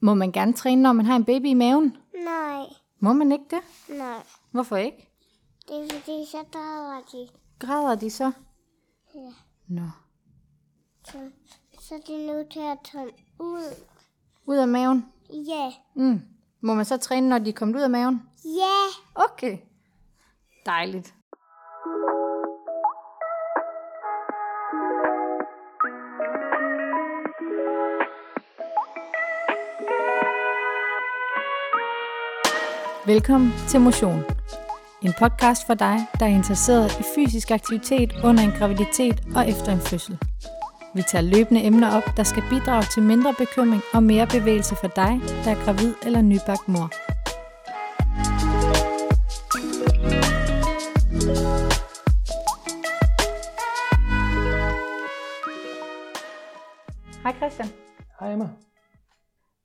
[0.00, 1.96] Må man gerne træne, når man har en baby i maven?
[2.24, 2.64] Nej,
[3.00, 3.96] Må man ikke det?
[3.98, 4.22] nej.
[4.50, 5.10] Hvorfor ikke?
[5.68, 7.28] Det er fordi, så drager de.
[7.58, 8.32] Græder de så?
[9.14, 9.32] Ja.
[9.68, 9.88] Nå.
[11.06, 11.18] Så,
[11.80, 13.10] så er de nødt til at tage
[13.40, 13.64] ud.
[14.46, 15.06] Ud af maven?
[15.30, 15.72] Ja.
[15.94, 16.20] Mm.
[16.60, 18.22] Må man så træne, når de er kommet ud af maven?
[18.44, 19.22] Ja.
[19.24, 19.58] Okay.
[20.66, 21.14] Dejligt.
[33.10, 34.20] Velkommen til Motion.
[35.02, 39.72] En podcast for dig, der er interesseret i fysisk aktivitet under en graviditet og efter
[39.72, 40.18] en fødsel.
[40.94, 44.88] Vi tager løbende emner op, der skal bidrage til mindre bekymring og mere bevægelse for
[44.88, 45.12] dig,
[45.44, 46.88] der er gravid eller nybagt mor.
[57.22, 57.68] Hej Christian.
[58.20, 58.48] Hej Emma.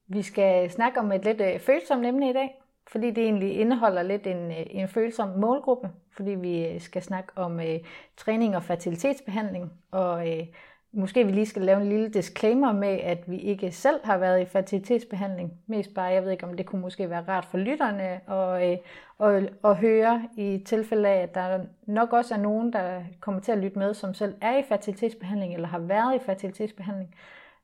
[0.07, 4.03] Vi skal snakke om et lidt øh, følsomt emne i dag, fordi det egentlig indeholder
[4.03, 7.79] lidt en, øh, en følsom målgruppe, fordi vi øh, skal snakke om øh,
[8.17, 10.47] træning og fertilitetsbehandling, og øh,
[10.91, 14.41] måske vi lige skal lave en lille disclaimer med, at vi ikke selv har været
[14.41, 15.53] i fertilitetsbehandling.
[15.67, 18.77] Mest bare, jeg ved ikke, om det kunne måske være rart for lytterne og, øh,
[19.17, 23.51] og, og høre i tilfælde af, at der nok også er nogen, der kommer til
[23.51, 27.15] at lytte med, som selv er i fertilitetsbehandling eller har været i fertilitetsbehandling.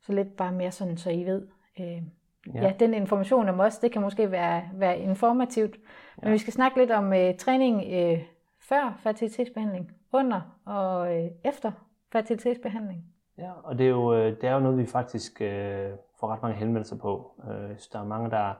[0.01, 1.47] Så lidt bare mere sådan, så I ved,
[1.79, 2.01] øh,
[2.53, 2.61] ja.
[2.61, 5.77] ja, den information om os, det kan måske være, være informativt.
[6.17, 6.31] Men ja.
[6.31, 8.23] vi skal snakke lidt om øh, træning øh,
[8.59, 11.71] før fertilitetsbehandling, under og øh, efter
[12.11, 13.05] fertilitetsbehandling.
[13.37, 16.41] Ja, og det er jo, øh, det er jo noget, vi faktisk øh, får ret
[16.41, 17.41] mange henvendelser på.
[17.49, 18.53] Øh, så der er mange, der,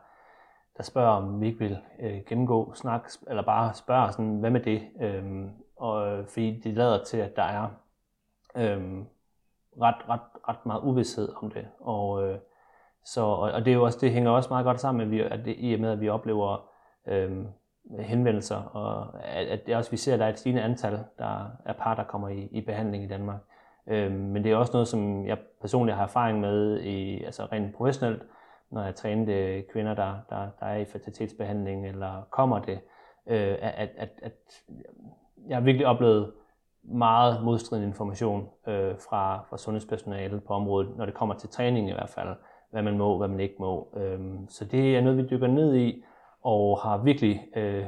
[0.78, 4.60] der spørger, om vi ikke vil øh, gennemgå, snak, eller bare spørge, sådan, hvad med
[4.60, 4.88] det?
[5.02, 5.24] Øh,
[5.76, 7.68] og, øh, fordi det lader til, at der er
[8.56, 9.04] øh,
[9.82, 11.68] ret, ret, ret meget uvidshed om det.
[11.80, 12.40] Og, øh,
[13.06, 15.46] så, og, og det, er jo også, det hænger også meget godt sammen med, at
[15.46, 16.70] det, i og med, at vi oplever
[17.08, 17.48] øhm,
[18.00, 21.46] henvendelser, og at, at det også, vi ser, at der er et stigende antal der
[21.66, 23.40] er par, der kommer i, i behandling i Danmark.
[23.88, 27.76] Øhm, men det er også noget, som jeg personligt har erfaring med, i, altså rent
[27.76, 28.24] professionelt,
[28.72, 32.80] når jeg trænede kvinder, der, der, der er i fertilitetsbehandling, eller kommer det,
[33.28, 34.34] øh, at, at, at
[35.48, 36.32] jeg har virkelig oplevet
[36.84, 41.94] meget modstridende information øh, fra, fra sundhedspersonalet på området, når det kommer til træning i
[41.94, 42.36] hvert fald,
[42.72, 43.88] hvad man må, hvad man ikke må.
[43.98, 46.04] Øhm, så det er noget, vi dykker ned i,
[46.44, 47.86] og har virkelig øh,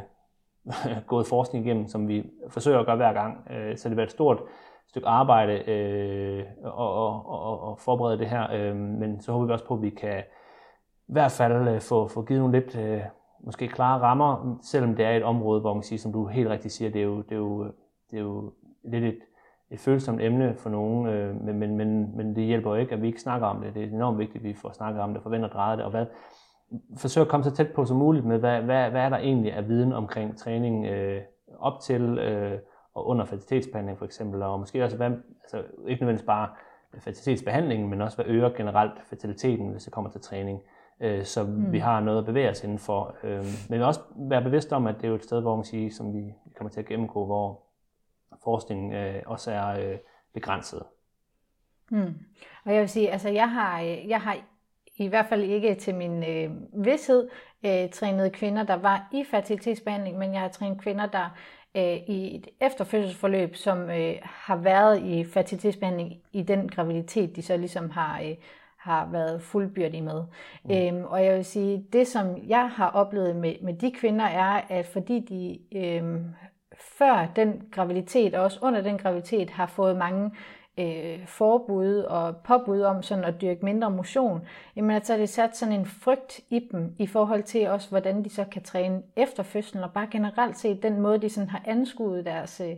[1.07, 3.47] gået forskning igennem, som vi forsøger at gøre hver gang.
[3.51, 4.43] Øh, så det har været et stort
[4.87, 9.53] stykke arbejde øh, og, og, og, og forberede det her, øh, men så håber vi
[9.53, 10.23] også på, at vi kan
[11.07, 13.01] i hvert fald øh, få, få givet nogle lidt øh,
[13.39, 16.73] måske klare rammer, selvom det er et område, hvor man siger, som du helt rigtigt
[16.73, 17.63] siger, det er jo, det er jo,
[18.11, 19.19] det er jo lidt et,
[19.73, 23.01] et følsomt emne for nogen, øh, men, men, men, men det hjælper jo ikke, at
[23.01, 23.73] vi ikke snakker om det.
[23.73, 26.05] Det er enormt vigtigt, at vi får snakket om det, forventer drejet det, og hvad,
[26.97, 29.53] forsøger at komme så tæt på som muligt med, hvad, hvad, hvad er der egentlig
[29.53, 31.21] af viden omkring træning øh,
[31.59, 32.59] op til øh,
[32.95, 35.11] og under fertilitetsbehandling for eksempel, og måske også, hvad,
[35.43, 35.57] altså
[35.87, 36.49] ikke nødvendigvis bare
[36.93, 40.61] fertilitetsbehandlingen, men også hvad øger generelt fertiliteten, hvis det kommer til træning.
[40.99, 41.71] Øh, så mm.
[41.71, 43.15] vi har noget at bevæge os indenfor.
[43.23, 45.91] Øh, men også være bevidst om, at det er jo et sted, hvor man siger,
[45.91, 47.61] som vi kommer til at gennemgå, hvor
[48.43, 49.97] forskningen øh, også er øh,
[50.33, 50.83] begrænset.
[51.91, 52.15] Mm.
[52.65, 54.37] Og jeg vil sige, altså jeg har, jeg har
[54.97, 56.51] i hvert fald ikke til min øh,
[56.85, 57.29] vidshed
[57.65, 61.29] øh, trænet kvinder, der var i fertilitetsbehandling, men jeg har trænet kvinder, der
[61.75, 67.57] øh, i et efterfødselsforløb, som øh, har været i fertilitetsbehandling i den graviditet, de så
[67.57, 68.35] ligesom har, øh,
[68.77, 70.23] har været fuldbyrdige med.
[70.63, 70.71] Mm.
[70.71, 74.61] Øhm, og jeg vil sige, det som jeg har oplevet med, med de kvinder er,
[74.69, 76.21] at fordi de øh,
[76.97, 80.31] før den graviditet, og også under den graviditet, har fået mange
[80.77, 84.41] øh, forbud og påbud om sådan at dyrke mindre motion,
[84.75, 87.89] jamen at så har det sat sådan en frygt i dem i forhold til også,
[87.89, 91.49] hvordan de så kan træne efter fødslen, og bare generelt set den måde, de sådan
[91.49, 92.75] har anskuet deres, øh,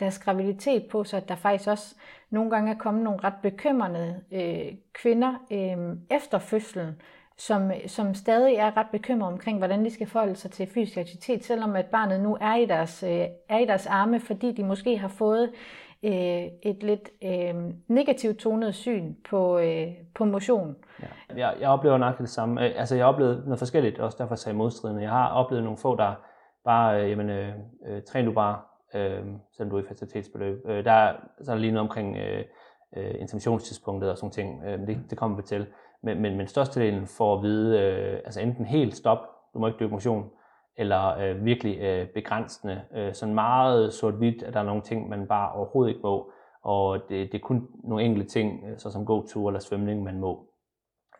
[0.00, 1.94] deres graviditet på, så at der faktisk også
[2.30, 7.00] nogle gange er kommet nogle ret bekymrende øh, kvinder øh, efter fødslen,
[7.38, 11.44] som, som stadig er ret bekymret omkring, hvordan de skal forholde sig til fysisk aktivitet,
[11.44, 14.98] selvom at barnet nu er i deres, øh, er i deres arme, fordi de måske
[14.98, 15.50] har fået
[16.02, 17.54] øh, et lidt øh,
[17.88, 20.76] negativt tonet syn på, øh, på motion.
[21.02, 21.06] Ja.
[21.36, 22.64] Jeg, jeg oplever nok det samme.
[22.64, 25.02] Øh, altså jeg har oplevet noget forskelligt, også derfor sagde jeg modstridende.
[25.02, 26.14] Jeg har oplevet nogle få, der
[26.64, 27.52] bare, øh, jamen, øh,
[27.86, 28.58] øh, træn du bare,
[28.94, 30.58] øh, selvom du er i facilitetsbeløb.
[30.66, 32.44] Øh, der er sådan lige noget omkring øh,
[32.96, 34.64] øh, interventionstidspunktet og sådan ting.
[34.64, 35.66] Øh, det, det kommer vi til.
[36.02, 39.18] Men, men, men størstedelen får at vide, øh, altså enten helt stop,
[39.54, 40.30] du må ikke dyrke motion,
[40.76, 42.82] eller øh, virkelig øh, begrænsende.
[42.94, 46.30] Øh, sådan meget sort-hvidt, at der er nogle ting, man bare overhovedet ikke må,
[46.62, 50.20] og det, det er kun nogle enkelte ting, øh, så som gåtur eller svømning, man
[50.20, 50.46] må.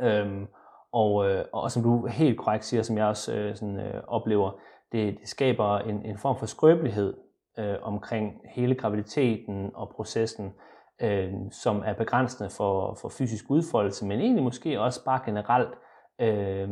[0.01, 0.47] Øhm,
[0.93, 4.51] Og, øh, og som du helt korrekt siger, som jeg også øh, sådan, øh, oplever,
[4.93, 7.17] det, det skaber en, en form for skrøbelighed
[7.59, 10.55] øh, omkring hele graviditeten og processen,
[11.03, 15.75] øh, som er begrænsende for, for fysisk udfoldelse, men egentlig måske også bare generelt
[16.19, 16.69] øh,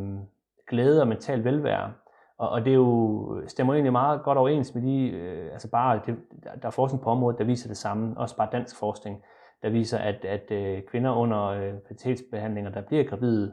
[0.69, 1.93] glæde og mental velvære.
[2.39, 6.01] Og, og det er jo, stemmer egentlig meget godt overens med de, øh, altså bare,
[6.07, 6.17] det,
[6.63, 9.23] der er forskning på området, der viser det samme, også bare dansk forskning,
[9.63, 13.53] der viser, at, at øh, kvinder under øh, fertilitetsbehandlinger, der bliver gravide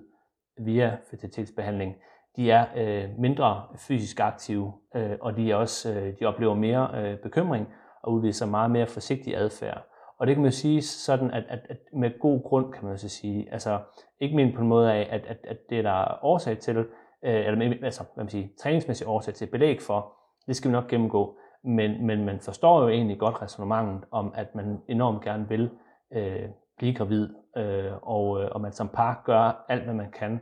[0.57, 1.95] via fertilitetsbehandling,
[2.35, 6.89] de er øh, mindre fysisk aktive, øh, og de, er også, øh, de oplever mere
[6.93, 7.67] øh, bekymring
[8.03, 9.92] og udviser meget mere forsigtig adfærd.
[10.23, 12.97] Og det kan man jo sige sådan, at, at, at med god grund kan man
[12.97, 13.79] så sige, altså
[14.19, 16.85] ikke mindst på en måde af, at, at, at det der er årsag til, øh,
[17.23, 20.13] eller altså, hvad man siger, træningsmæssig årsag til belæg for,
[20.47, 24.55] det skal vi nok gennemgå, men, men man forstår jo egentlig godt resonemanget om, at
[24.55, 25.69] man enormt gerne vil
[26.13, 30.39] øh, blive gravid, øh, og, øh, og man som par gør alt, hvad man kan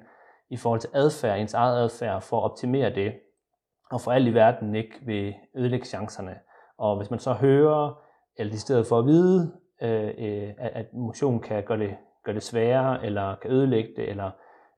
[0.50, 3.14] i forhold til adfærd, ens eget adfærd, for at optimere det,
[3.92, 6.36] og for alt i verden ikke vil ødelægge chancerne.
[6.78, 8.02] Og hvis man så hører,
[8.38, 12.44] eller i stedet for at vide, øh, øh at motion kan gøre det, gøre det
[12.44, 14.32] sværere, eller kan ødelægge det, eller,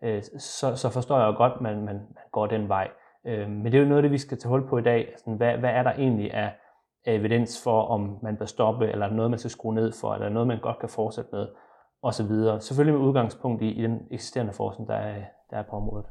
[0.04, 2.88] øh, så, så forstår jeg jo godt, at man, man, man går den vej.
[3.26, 5.08] Øh, men det er jo noget af det, vi skal tage hul på i dag.
[5.08, 6.52] Altså, hvad, hvad er der egentlig af
[7.06, 10.48] evidens for, om man bør stoppe, eller noget, man skal skrue ned for, eller noget,
[10.48, 11.48] man godt kan fortsætte med,
[12.02, 12.60] osv.
[12.60, 16.06] Selvfølgelig med udgangspunkt i, i den eksisterende forskning, der er, der er på området.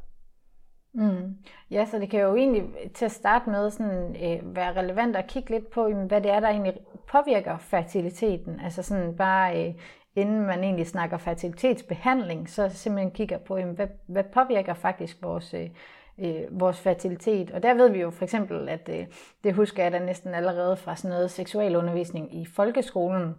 [0.93, 1.37] Mm.
[1.71, 2.63] Ja, så det kan jo egentlig
[2.93, 6.39] til at starte med sådan, øh, være relevant at kigge lidt på, hvad det er,
[6.39, 6.73] der egentlig
[7.07, 8.59] påvirker fertiliteten.
[8.59, 9.73] Altså sådan bare øh,
[10.15, 15.53] inden man egentlig snakker fertilitetsbehandling, så simpelthen kigger på, jamen, hvad, hvad påvirker faktisk vores,
[15.53, 15.69] øh,
[16.19, 17.51] øh, vores fertilitet.
[17.51, 19.05] Og der ved vi jo for eksempel, at øh,
[19.43, 23.35] det husker jeg da næsten allerede fra sådan noget seksualundervisning i folkeskolen,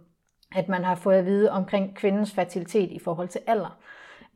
[0.55, 3.79] at man har fået at vide omkring kvindens fertilitet i forhold til alder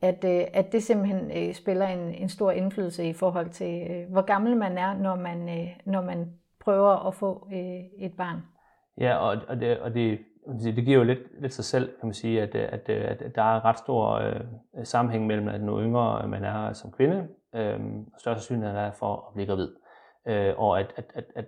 [0.02, 4.12] at, øh, at det simpelthen øh, spiller en, en stor indflydelse i forhold til, øh,
[4.12, 8.42] hvor gammel man er, når man, øh, når man prøver at få øh, et barn.
[8.98, 10.18] Ja, og, og, det, og det,
[10.62, 13.34] det giver jo lidt, lidt sig selv, kan man sige, at, øh, at, øh, at
[13.34, 14.40] der er ret stor øh,
[14.84, 17.80] sammenhæng mellem, at nu yngre øh, man er som kvinde, øh,
[18.18, 19.68] større sandsynlighed er for at blive gravid.
[20.28, 21.44] Øh, og at, at, at, at,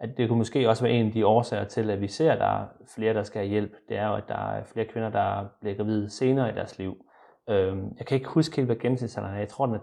[0.00, 2.38] at det kunne måske også være en af de årsager til, at vi ser, at
[2.38, 3.72] der er flere, der skal have hjælp.
[3.88, 7.04] Det er jo, at der er flere kvinder, der bliver gravide senere i deres liv.
[7.48, 9.38] Øhm, jeg kan ikke huske helt, hvad gennemsnitsalderen er.
[9.38, 9.80] Jeg tror, den er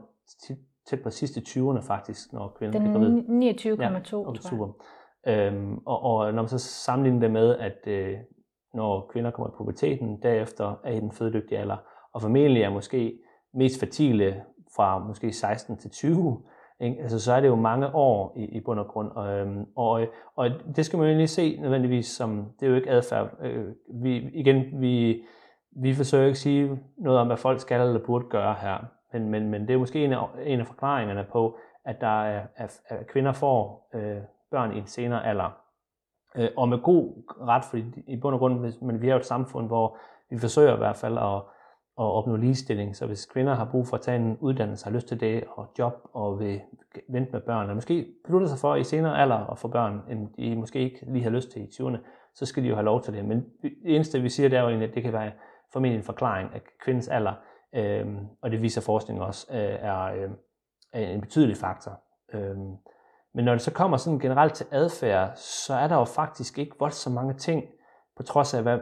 [0.48, 0.58] tæt,
[0.90, 3.26] tæt på sidste 20'erne faktisk, når kvinder bliver gravide.
[3.52, 4.68] 29,2, ja, okay, super.
[5.28, 8.18] Øhm, og, og når man så sammenligner det med, at øh,
[8.74, 11.78] når kvinder kommer i puberteten, derefter er i den fødedygtige alder,
[12.14, 13.20] og formentlig er måske
[13.54, 14.44] mest fertile
[14.76, 16.42] fra måske 16 til 20,
[16.82, 17.02] ikke?
[17.02, 19.12] Altså, så er det jo mange år i, i bund og grund.
[19.12, 22.76] Og, øhm, og, og det skal man jo egentlig se nødvendigvis som, det er jo
[22.76, 23.38] ikke adfærd.
[23.42, 23.66] Øh,
[24.04, 25.24] vi, igen, vi,
[25.82, 28.78] vi forsøger ikke at sige noget om, hvad folk skal eller burde gøre her,
[29.14, 32.42] men, men, men det er måske en af, en af forklaringerne på, at der er,
[32.56, 34.18] at, at kvinder får øh,
[34.52, 35.58] børn i en senere alder.
[36.36, 39.26] Øh, og med god ret, fordi i bund og grund, men vi er jo et
[39.26, 39.98] samfund, hvor
[40.30, 41.36] vi forsøger i hvert fald at,
[42.00, 42.96] at opnå ligestilling.
[42.96, 45.68] Så hvis kvinder har brug for at tage en uddannelse, har lyst til det, og
[45.80, 46.62] job, og vil
[47.10, 50.28] vente med børn, eller måske beslutter sig for i senere alder at få børn, end
[50.38, 51.98] de måske ikke lige har lyst til i 20'erne,
[52.34, 53.26] så skal de jo have lov til det.
[53.26, 55.32] Men det eneste, vi siger, det er jo egentlig, at det kan være
[55.78, 57.34] formentlig en forklaring af kvindens alder,
[57.76, 58.06] øh,
[58.42, 60.30] og det viser forskning også, øh, er, øh,
[60.94, 62.02] er en betydelig faktor.
[62.34, 62.58] Øh,
[63.34, 66.76] men når det så kommer sådan generelt til adfærd, så er der jo faktisk ikke
[66.80, 67.64] voldsomt mange ting,
[68.16, 68.80] på trods af hvad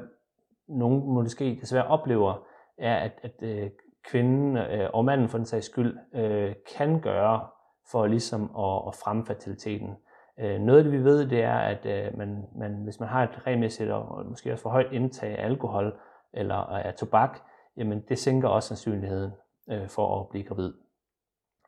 [0.67, 3.69] nogen måske desværre oplever, er, at, at øh,
[4.03, 7.47] kvinden øh, og manden for den sags skyld øh, kan gøre
[7.91, 9.95] for ligesom at, at fremme fertiliteten.
[10.39, 13.23] Øh, noget af det vi ved, det er, at øh, man, man, hvis man har
[13.23, 15.99] et regelmæssigt og måske også for højt indtag af alkohol,
[16.35, 17.39] eller af tobak,
[17.77, 19.31] jamen det sænker også sandsynligheden
[19.69, 20.73] øh, for at blive gravid.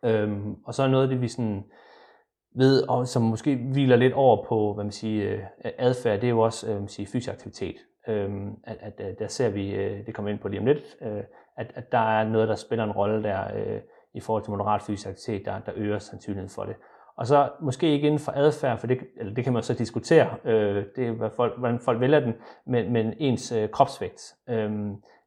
[0.04, 1.64] Øhm, og så er noget af det, vi sådan
[2.56, 6.32] ved, og som måske hviler lidt over på hvad man siger, øh, adfærd, det er
[6.32, 7.76] jo også øh, man siger, fysisk aktivitet.
[8.08, 10.98] Øhm, at, at, at der ser vi, øh, det kommer ind på lige om lidt,
[11.02, 11.24] øh,
[11.58, 13.82] at, at der er noget, der spiller en rolle der øh,
[14.14, 16.76] i forhold til moderat fysisk aktivitet, der, der øger sandsynligheden for det.
[17.18, 20.36] Og så måske ikke inden for adfærd, for det, eller det kan man så diskutere,
[20.46, 22.34] øh, det er, hvad folk, hvordan folk vælger den,
[22.66, 24.36] men, men ens øh, kropsvægt.
[24.50, 24.72] Øh,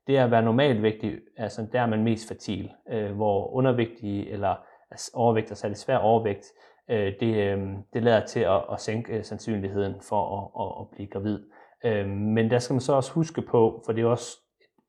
[0.07, 4.55] det at være normalvægtig, altså der er man mest fertil, øh, hvor undervægtige eller
[4.91, 6.47] altså overvægt, og særligt svær overvægt,
[6.91, 10.91] øh, det, øh, det lader til at, at sænke øh, sandsynligheden for at, at, at
[10.93, 11.41] blive gravid.
[11.85, 14.37] Øh, men der skal man så også huske på, for det er også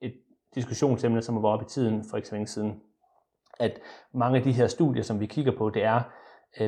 [0.01, 0.13] et, et
[0.55, 2.81] diskussionsemne, som har været oppe i tiden for ikke så længe siden,
[3.59, 3.79] at
[4.13, 6.01] mange af de her studier, som vi kigger på, det er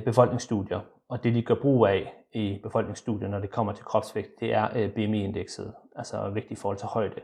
[0.05, 4.53] befolkningsstudier, og det de gør brug af i befolkningsstudier, når det kommer til kropsvægt, det
[4.53, 7.21] er øh, BMI-indekset, altså vægt i forhold til højde.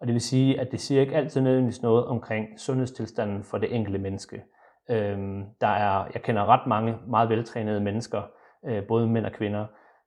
[0.00, 3.74] Og det vil sige, at det siger ikke altid nødvendigvis noget omkring sundhedstilstanden for det
[3.74, 4.42] enkelte menneske.
[4.90, 8.22] Øhm, der er, jeg kender ret mange meget veltrænede mennesker,
[8.66, 9.66] øh, både mænd og kvinder,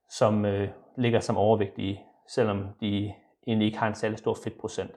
[0.09, 3.13] som øh, ligger som overvægtige, selvom de
[3.47, 4.91] egentlig ikke har en særlig stor fedtprocent,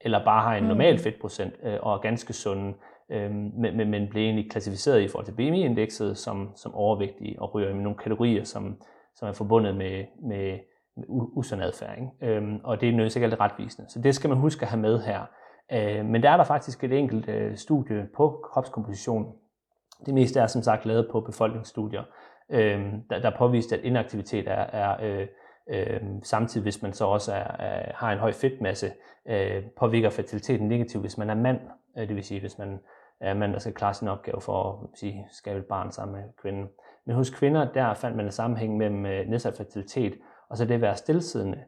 [0.00, 0.68] eller bare har en mm.
[0.68, 2.74] normal fedtprocent øh, og er ganske sunde,
[3.10, 7.54] øh, men, men, men bliver egentlig klassificeret i forhold til BMI-indekset som, som overvægtige og
[7.54, 8.76] ryger i nogle kategorier, som,
[9.14, 10.58] som er forbundet med, med,
[10.96, 11.98] med usund adfærd.
[11.98, 12.34] Ikke?
[12.36, 13.90] Øhm, og det er nødvendigvis ikke altid retvisende.
[13.90, 15.20] Så det skal man huske at have med her.
[15.72, 19.32] Øh, men der er der faktisk et enkelt øh, studie på kropskomposition.
[20.06, 22.02] Det meste er som sagt lavet på befolkningsstudier,
[22.50, 25.26] øh, der, der påviste, at inaktivitet er, er øh,
[25.70, 28.92] øh, samtidig hvis man så også er, er, har en høj fedtmasse,
[29.28, 31.60] øh, påvirker fertiliteten negativt, hvis man er mand.
[31.98, 32.78] Øh, det vil sige, hvis man
[33.22, 35.92] Øh, er mand, der skal altså klare sin opgave for at sige, skabe et barn
[35.92, 36.68] sammen med kvinden.
[37.06, 40.74] Men hos kvinder, der fandt man en sammenhæng mellem øh, nedsat fertilitet og så det
[40.74, 41.64] at være stillesiddende.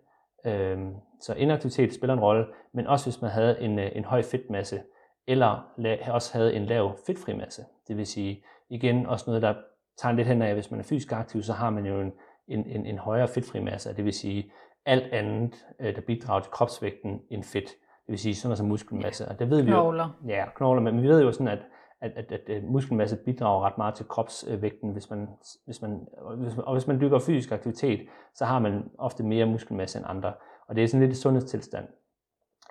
[0.47, 4.23] Øhm, så inaktivitet spiller en rolle, men også hvis man havde en, øh, en høj
[4.23, 4.83] fedtmasse,
[5.27, 5.73] eller
[6.11, 7.65] også havde en lav fedtfri masse.
[7.89, 9.55] Det vil sige, igen også noget, der
[9.99, 12.13] tager lidt hen af, hvis man er fysisk aktiv, så har man jo en,
[12.49, 14.53] en, en, en højere fedtfri masse, det vil sige
[14.87, 17.71] alt andet, øh, der bidrager til kropsvægten end fedt.
[18.11, 19.29] Det vil sige sådan noget som muskelmasse.
[19.29, 20.09] Og det ved knogler.
[20.23, 21.59] Vi jo, ja, knogler, men vi ved jo sådan, at
[22.01, 25.29] at, at, at, at muskelmasse bidrager ret meget til kropsvægten, hvis man,
[25.65, 29.47] hvis man, hvis man, og hvis man dykker fysisk aktivitet, så har man ofte mere
[29.47, 30.33] muskelmasse end andre,
[30.69, 31.89] og det er sådan lidt et sundhedstilstand.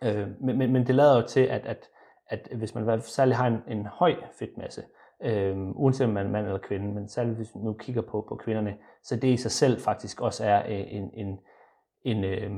[0.03, 1.89] Øh, men, men, men det lader jo til, at, at,
[2.27, 4.83] at hvis man særlig har en, en høj fedtmasse,
[5.23, 8.25] øh, uanset om man er mand eller kvinde, men særligt hvis vi nu kigger på,
[8.29, 11.39] på kvinderne, så det i sig selv faktisk også er øh, en, en,
[12.01, 12.51] en, øh,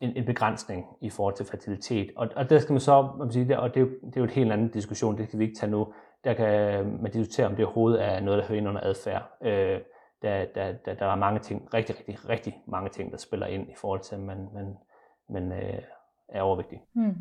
[0.00, 2.10] en, en begrænsning i forhold til fertilitet.
[2.16, 4.24] Og, og der skal man så, man sige, og det er, jo, det er jo
[4.24, 5.92] et helt anden diskussion, det kan vi ikke tage nu.
[6.24, 9.22] Der kan man diskutere, om det overhovedet er noget, der hører ind under adfærd.
[9.42, 9.80] Øh,
[10.22, 13.70] der, der, der, der er mange ting, rigtig, rigtig, rigtig mange ting, der spiller ind
[13.70, 14.76] i forhold til, at man, man,
[15.30, 15.82] man øh,
[16.28, 16.80] er overvægtig.
[16.94, 17.14] Mm.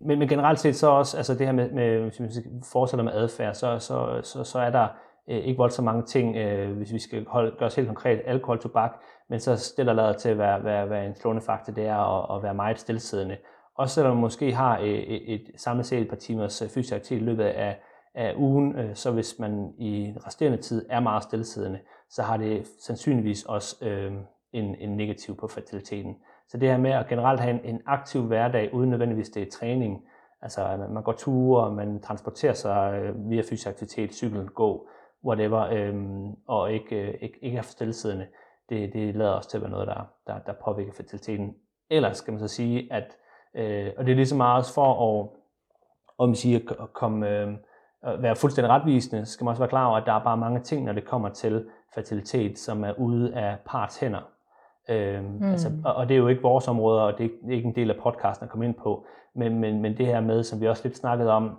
[0.00, 3.12] Men, men generelt set så også, altså det her med, med hvis vi fortsætter med
[3.12, 4.88] adfærd, så, så, så, så er der
[5.28, 8.58] øh, ikke voldsomt mange ting, øh, hvis vi skal holde, gøre os helt konkret, alkohol,
[8.58, 11.96] tobak, men så stiller lader til at være, være, være en slående faktor, det er
[11.96, 13.36] at, at være meget stillesiddende.
[13.78, 16.94] Også selvom man måske har et, et, et samlet set et par timers øh, fysisk
[16.94, 17.78] aktivitet i løbet af,
[18.14, 21.78] af ugen, øh, så hvis man i resterende tid er meget stillesiddende,
[22.10, 24.12] så har det sandsynligvis også øh,
[24.52, 26.16] en, en negativ på fertiliteten.
[26.48, 29.50] Så det her med at generelt have en, en aktiv hverdag, uden nødvendigvis det er
[29.50, 30.02] træning,
[30.42, 34.88] altså man går ture, man transporterer sig øh, via fysisk aktivitet, cykel, gå,
[35.26, 35.94] whatever, øh,
[36.46, 38.26] og ikke, øh, ikke, ikke er for stillesiddende,
[38.68, 41.54] det, det lader også til at være noget, der, der, der påvirker fertiliteten.
[41.90, 43.16] Ellers skal man så sige, at,
[43.54, 45.28] øh, og det er ligesom meget også for at,
[46.18, 47.52] om man siger, at komme, øh,
[48.02, 50.60] at være fuldstændig retvisende, skal man også være klar over, at der er bare mange
[50.60, 54.30] ting, når det kommer til fertilitet, som er ude af parts hænder.
[54.88, 55.50] Øh, mm.
[55.50, 57.90] altså, og, og det er jo ikke vores områder, og det er ikke en del
[57.90, 60.82] af podcasten at komme ind på, men, men, men det her med, som vi også
[60.84, 61.58] lidt snakkede om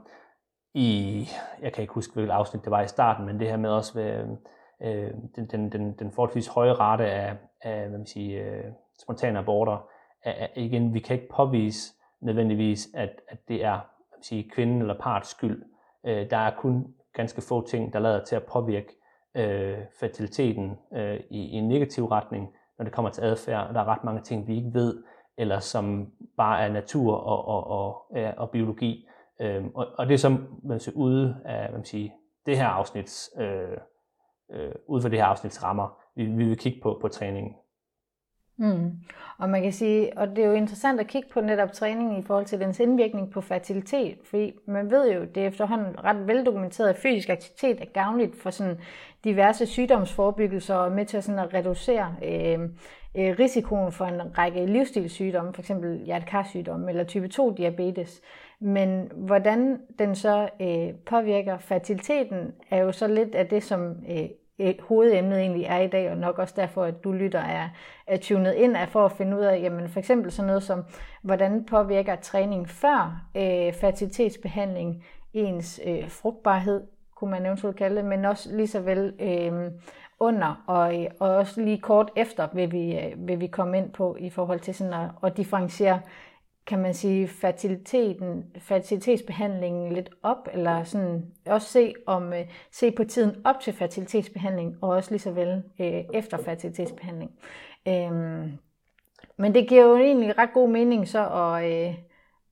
[0.77, 1.27] i,
[1.61, 3.93] jeg kan ikke huske, hvilket afsnit det var i starten, men det her med også,
[3.93, 4.37] ved,
[4.81, 8.63] øh, den, den, den, den forholdsvis høje rate af, af hvad man siger, øh,
[9.01, 9.89] spontane aborter,
[10.23, 14.43] er, er, igen, vi kan ikke påvise nødvendigvis, at, at det er hvad man siger,
[14.51, 15.63] kvinden eller parts skyld.
[16.05, 18.95] Øh, der er kun ganske få ting, der lader til at påvirke
[19.35, 23.73] øh, fertiliteten øh, i, i en negativ retning, når det kommer til adfærd.
[23.73, 25.03] Der er ret mange ting, vi ikke ved,
[25.37, 29.07] eller som bare er natur og, og, og, og, og biologi.
[29.41, 32.09] Øh, og, og det er som man siger, ude af hvad man siger,
[32.45, 33.77] det her afsnits øh,
[34.51, 35.99] øh, ud for det her afsnits rammer.
[36.15, 37.53] Vi, vi vil kigge på, på træningen.
[38.59, 38.91] Mm.
[39.39, 42.23] Og man kan sige, og det er jo interessant at kigge på netop træningen i
[42.23, 46.89] forhold til dens indvirkning på fertilitet, fordi man ved jo, det er efterhånden ret veldokumenteret,
[46.89, 48.79] at fysisk aktivitet er gavnligt for sådan
[49.23, 52.59] diverse sygdomsforebyggelser og med til sådan at reducere øh,
[53.17, 55.71] øh, risikoen for en række livsstilssygdomme, f.eks.
[56.05, 58.21] hjertekarsygdomme eller type 2 diabetes.
[58.59, 64.73] Men hvordan den så øh, påvirker fertiliteten, er jo så lidt af det, som øh,
[64.79, 67.69] hovedemnet egentlig er i dag, og nok også derfor, at du lytter er,
[68.07, 70.83] er tunet ind af for at finde ud af, jamen for eksempel sådan noget som,
[71.21, 76.81] hvordan påvirker træning før øh, fertilitetsbehandling ens øh, frugtbarhed,
[77.15, 79.71] kunne man eventuelt kalde det, men også lige så vel øh,
[80.19, 83.91] under, og, øh, og også lige kort efter vil vi, øh, vil vi komme ind
[83.91, 85.99] på i forhold til sådan at, at differentiere
[86.67, 93.03] kan man sige, fertiliteten, fertilitetsbehandlingen lidt op, eller sådan også se, om, øh, se på
[93.03, 97.31] tiden op til fertilitetsbehandling, og også lige så vel øh, efter fertilitetsbehandling.
[97.87, 98.51] Øhm,
[99.37, 101.95] men det giver jo egentlig ret god mening så at, øh,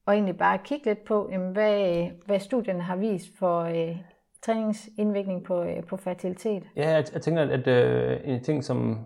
[0.07, 3.97] at egentlig bare kigge lidt på, jamen, hvad, øh, hvad studierne har vist for øh,
[4.41, 6.63] træningsindvirkning på, øh, på fertilitet.
[6.75, 9.05] Ja, jeg, jeg tænker, at øh, en ting, som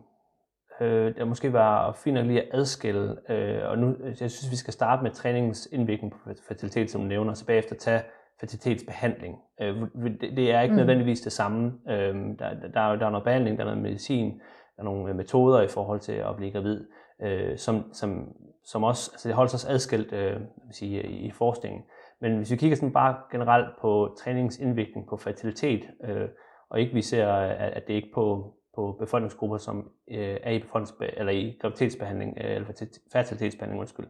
[0.82, 3.32] øh, der måske var fint at lige at adskille.
[3.32, 7.08] Øh, og nu, jeg synes, vi skal starte med træningens indvirkning på fertilitet, som du
[7.08, 8.02] nævner, og så bagefter tage
[8.40, 9.38] fertilitetsbehandling.
[9.62, 9.76] Øh,
[10.22, 10.78] det, det er ikke mm.
[10.78, 11.74] nødvendigvis det samme.
[11.90, 14.32] Øh, der, der, er, der er noget behandling, der er noget medicin,
[14.76, 16.86] der er nogle metoder i forhold til at blive gravid,
[17.22, 18.28] øh, som, som,
[18.64, 20.40] som også, altså det holder sig adskilt øh,
[20.72, 21.84] sige, i forskningen.
[22.22, 26.28] Men hvis vi kigger sådan bare generelt på træningsindvikling på fertilitet, øh,
[26.70, 30.60] og ikke vi ser, at, at det ikke på, på befolkningsgrupper, som øh, er i,
[30.60, 32.68] befolkningsbe- eller i graviditetsbehandling, øh, eller
[33.12, 34.08] fertilitetsbehandling, undskyld,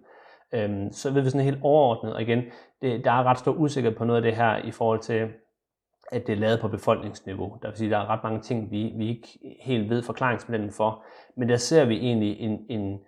[0.54, 2.44] Øhm, så ved vi sådan helt overordnet, og igen,
[2.82, 5.30] det, der er ret stor usikkerhed på noget af det her i forhold til,
[6.12, 7.58] at det er lavet på befolkningsniveau.
[7.62, 9.28] Der vil sige, der er ret mange ting, vi, vi ikke
[9.62, 11.04] helt ved forklaringsmodellen for,
[11.38, 13.00] men der ser vi egentlig en, en,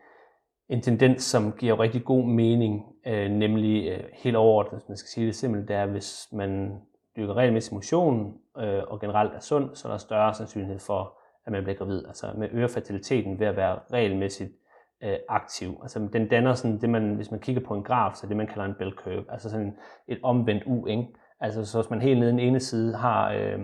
[0.70, 5.10] en tendens, som giver rigtig god mening, øh, nemlig øh, helt overordnet, hvis man skal
[5.10, 6.82] sige det simpelt, det er, hvis man
[7.18, 11.52] dyrker regelmæssig motion øh, og generelt er sund, så er der større sandsynlighed for, at
[11.52, 12.06] man bliver gravid.
[12.08, 14.52] Altså med øger fertiliteten ved at være regelmæssigt
[15.04, 15.80] øh, aktiv.
[15.82, 18.48] Altså den danner sådan det, man, hvis man kigger på en graf, så det man
[18.48, 21.08] kalder en bell curve, altså sådan et omvendt U, ikke?
[21.40, 23.60] Altså så hvis man helt nede i den ene side har øh,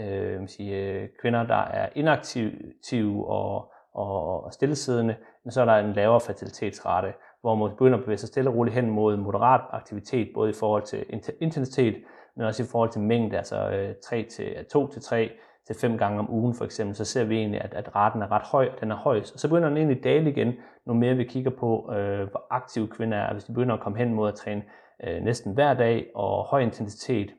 [0.00, 5.76] øh, sige, øh, kvinder, der er inaktive og, og, og stillesiddende, men så er der
[5.76, 9.60] en lavere fertilitetsrate, hvor man begynder at bevæge sig stille og roligt hen mod moderat
[9.70, 11.04] aktivitet, både i forhold til
[11.40, 11.94] intensitet,
[12.36, 15.30] men også i forhold til mængde, altså øh, 3 til, 2 til 3
[15.68, 18.32] til fem gange om ugen for eksempel, så ser vi egentlig, at, at raten er
[18.32, 19.18] ret høj, og den er høj.
[19.18, 20.52] Og så begynder den egentlig at dale igen,
[20.86, 23.32] nu mere vi kigger på, øh, hvor aktive kvinder er.
[23.32, 24.62] Hvis de begynder at komme hen mod at træne
[25.04, 27.30] øh, næsten hver dag og høj intensitet,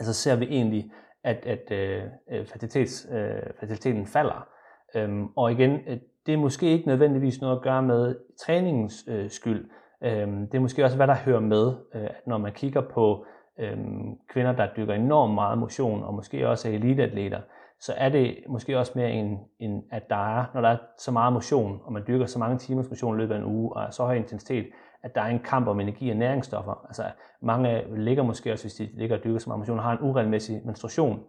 [0.00, 0.92] så ser vi egentlig,
[1.24, 4.48] at, at øh, øh fertilitets, øh, fertiliteten falder.
[4.96, 9.30] Øhm, og igen, øh, det er måske ikke nødvendigvis noget at gøre med træningens øh,
[9.30, 9.70] skyld.
[10.04, 13.26] Øhm, det er måske også, hvad der hører med, øh, når man kigger på
[13.58, 17.40] øhm, kvinder, der dykker enormt meget motion, og måske også er eliteatleter,
[17.80, 21.12] så er det måske også mere en, en, at der er, når der er så
[21.12, 23.82] meget motion, og man dyrker så mange timers motion i løbet af en uge, og
[23.82, 24.66] er så høj intensitet,
[25.02, 26.84] at der er en kamp om energi og næringsstoffer.
[26.86, 27.02] Altså
[27.42, 30.62] mange ligger måske også, hvis de ligger og dyrker så meget motion, har en uregelmæssig
[30.64, 31.20] menstruation.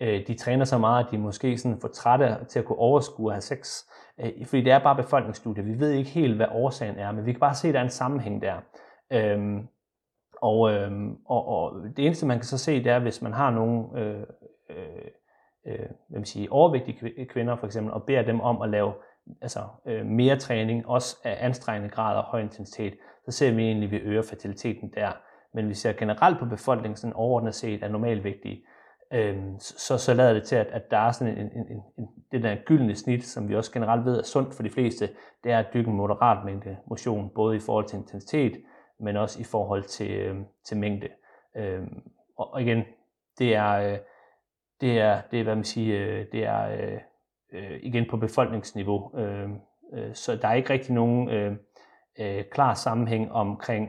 [0.00, 3.30] Øh, de træner så meget, at de måske sådan for trætte til at kunne overskue
[3.30, 3.84] at have sex.
[4.20, 5.64] Øh, fordi det er bare befolkningsstudier.
[5.64, 7.84] Vi ved ikke helt, hvad årsagen er, men vi kan bare se, at der er
[7.84, 8.54] en sammenhæng der.
[9.12, 9.68] Øhm,
[10.42, 10.90] og, øh,
[11.26, 14.20] og, og det eneste, man kan så se, det er, hvis man har nogle øh,
[14.70, 14.76] øh,
[15.66, 18.92] øh hvad man sige, overvægtige kvinder for eksempel, og beder dem om at lave
[19.42, 22.94] altså, øh, mere træning, også af anstrengende grad og høj intensitet,
[23.24, 25.12] så ser vi egentlig, at vi øger fertiliteten der.
[25.54, 28.64] Men vi ser generelt på befolkningen sådan overordnet set er normalvægtige,
[29.12, 32.08] øh, så, så lader det til, at, at der er sådan en, en, en, en,
[32.32, 35.08] det der gyldne snit, som vi også generelt ved er sundt for de fleste,
[35.44, 38.52] det er at dyrke en moderat mængde motion, både i forhold til intensitet,
[39.00, 41.08] men også i forhold til, øh, til mængde.
[41.56, 41.82] Øh,
[42.36, 42.82] og, og igen,
[43.38, 43.98] det er, øh,
[44.80, 47.00] det er, det er, hvad man siger, øh, det er øh,
[47.52, 49.18] øh, igen på befolkningsniveau.
[49.18, 49.50] Øh,
[49.92, 51.56] øh, så der er ikke rigtig nogen øh,
[52.18, 53.88] øh, klar sammenhæng omkring,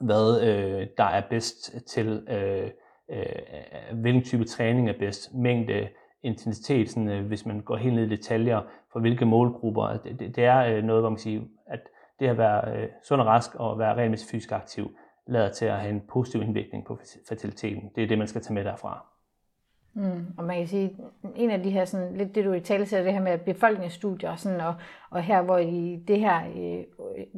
[0.00, 2.70] hvad øh, der er bedst til, øh,
[3.10, 5.88] øh, hvilken type træning er bedst, mængde,
[6.22, 9.96] intensitet, sådan, øh, hvis man går helt ned i detaljer for hvilke målgrupper.
[10.04, 11.80] Det, det, det er øh, noget, hvor man siger, at
[12.20, 15.78] det at være øh, sund og rask og være regelmæssigt fysisk aktiv, lader til at
[15.78, 17.90] have en positiv indvirkning på fertiliteten.
[17.94, 19.06] Det er det, man skal tage med derfra.
[19.94, 20.96] Mm, og man kan sige,
[21.36, 24.60] en af de her, sådan, lidt det du i tale det her med befolkningsstudier, sådan,
[24.60, 24.74] og,
[25.10, 26.84] og her hvor i det her, øh,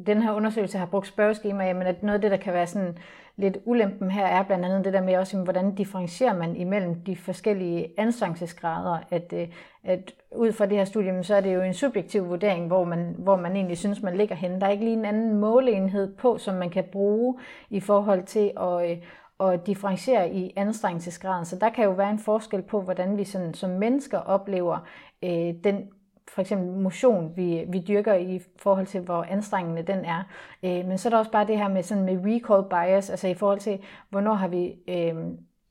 [0.05, 2.97] den her undersøgelse har brugt spørgeskema, jamen at noget af det, der kan være sådan
[3.41, 7.15] lidt ulempen her, er blandt andet det der med også, hvordan differencierer man imellem de
[7.15, 9.47] forskellige anstrengelsesgrader, at, øh,
[9.83, 13.15] at ud fra det her studie, så er det jo en subjektiv vurdering, hvor man,
[13.17, 14.59] hvor man egentlig synes, man ligger henne.
[14.59, 18.51] Der er ikke lige en anden måleenhed på, som man kan bruge i forhold til
[18.57, 18.97] at, øh,
[19.39, 21.45] at differentiere i anstrengelsesgraden.
[21.45, 24.87] Så der kan jo være en forskel på, hvordan vi sådan, som mennesker oplever
[25.23, 25.89] øh, den
[26.33, 30.23] for eksempel motion, vi, vi dyrker i forhold til, hvor anstrengende den er.
[30.63, 33.27] Øh, men så er der også bare det her med, sådan med recall bias, altså
[33.27, 35.15] i forhold til, hvornår har vi øh,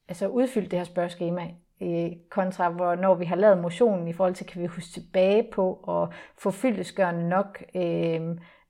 [0.08, 1.42] altså udfyldt det her spørgeskema,
[1.82, 5.80] øh, kontra hvornår vi har lavet motionen i forhold til, kan vi huske tilbage på
[5.82, 8.20] og få fyldesgørende nok øh,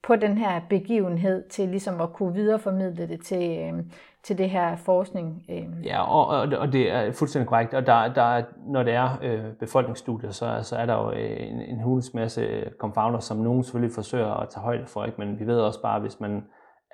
[0.03, 3.85] på den her begivenhed til ligesom at kunne videreformidle det til, øh,
[4.23, 5.43] til det her forskning.
[5.51, 5.67] Øh.
[5.85, 7.75] Ja, og, og, og det er fuldstændig korrekt.
[7.75, 11.61] Og der, der, når det er øh, befolkningsstudier, så, så er der jo øh, en,
[11.61, 15.05] en hulens masse confounder, som nogen selvfølgelig forsøger at tage højde for.
[15.05, 15.19] Ikke?
[15.19, 16.45] Men vi ved også bare, hvis man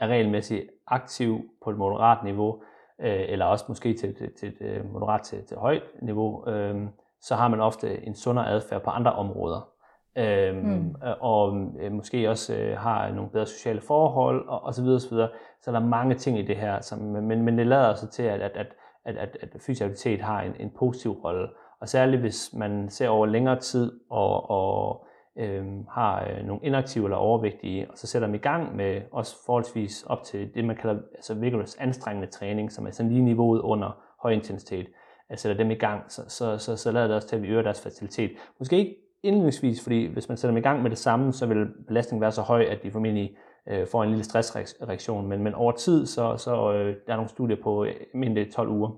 [0.00, 2.62] er regelmæssigt aktiv på et moderat niveau,
[3.00, 6.86] øh, eller også måske til, til, til et øh, moderat til, til højt niveau, øh,
[7.20, 9.68] så har man ofte en sundere adfærd på andre områder
[10.16, 10.94] øhm, mm.
[11.20, 15.10] og øh, måske også øh, har nogle bedre sociale forhold og, og så videre, så
[15.10, 15.28] videre.
[15.60, 18.22] Så der er mange ting i det her, som, men, men det lader sig til,
[18.22, 18.66] at, at, at,
[19.04, 21.48] at, at, at fysisk aktivitet har en, en positiv rolle.
[21.80, 25.06] Og særligt hvis man ser over længere tid og, og
[25.38, 29.36] øh, har øh, nogle inaktive eller overvægtige, og så sætter dem i gang med også
[29.46, 33.60] forholdsvis op til det, man kalder altså vigorous anstrengende træning, som er sådan lige niveauet
[33.60, 34.86] under høj intensitet.
[35.28, 37.48] At sætter dem i gang, så, så, så, så lader det også til, at vi
[37.48, 38.30] øger deres facilitet.
[38.58, 38.96] Måske ikke
[39.26, 42.32] indledningsvis, fordi hvis man sætter dem i gang med det samme, så vil belastningen være
[42.32, 43.36] så høj, at de formentlig
[43.68, 45.28] øh, får en lille stressreaktion.
[45.28, 48.90] Men, men over tid, så, så øh, der er nogle studier på mindre 12 uger,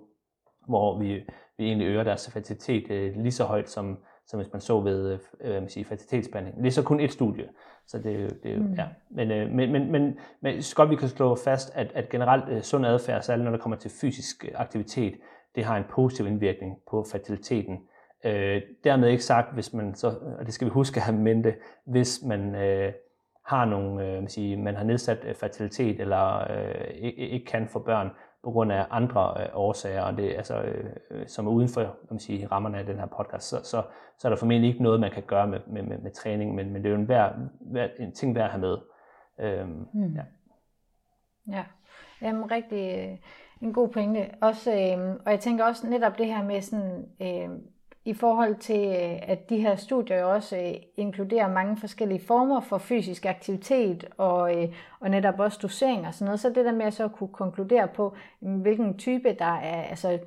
[0.68, 1.24] hvor vi,
[1.58, 5.18] vi egentlig øger deres fertilitet øh, lige så højt, som, som hvis man så ved
[5.40, 6.58] øh, man siger, fertilitetsbehandling.
[6.58, 7.48] Det er så kun et studie,
[7.86, 8.74] så det, det mm.
[8.74, 8.86] ja.
[9.10, 12.48] Men, øh, men, men, men, men så godt vi kan slå fast, at, at generelt
[12.48, 15.14] øh, sund adfærd, særligt når det kommer til fysisk aktivitet,
[15.54, 17.78] det har en positiv indvirkning på fertiliteten.
[18.24, 21.54] Øh, dermed ikke sagt, hvis man så, og det skal vi huske at have mente,
[21.86, 22.92] hvis man øh,
[23.46, 27.68] har nogle, øh, man, siger, man har nedsat øh, fertilitet eller øh, ikke, ikke kan
[27.68, 28.10] få børn
[28.44, 32.18] på grund af andre øh, årsager, og det, altså, øh, som er uden for man
[32.18, 33.82] siger, rammerne af den her podcast, så, så,
[34.18, 36.72] så er der formentlig ikke noget, man kan gøre med, med, med, med træning, men,
[36.72, 38.76] men det er jo en, hver, hver, en ting værd at have med.
[39.40, 40.14] Øhm, mm.
[40.14, 40.22] Ja.
[41.56, 41.64] Ja,
[42.22, 43.18] Jamen, rigtig øh,
[43.62, 44.30] en god pointe.
[44.40, 47.48] Også, øh, og jeg tænker også netop det her med sådan, øh,
[48.08, 52.78] i forhold til, øh, at de her studier også øh, inkluderer mange forskellige former for
[52.78, 54.68] fysisk aktivitet og, øh,
[55.00, 57.88] og netop også dosering og sådan noget, så det der med at så kunne konkludere
[57.88, 60.18] på, mm, hvilken type der er, altså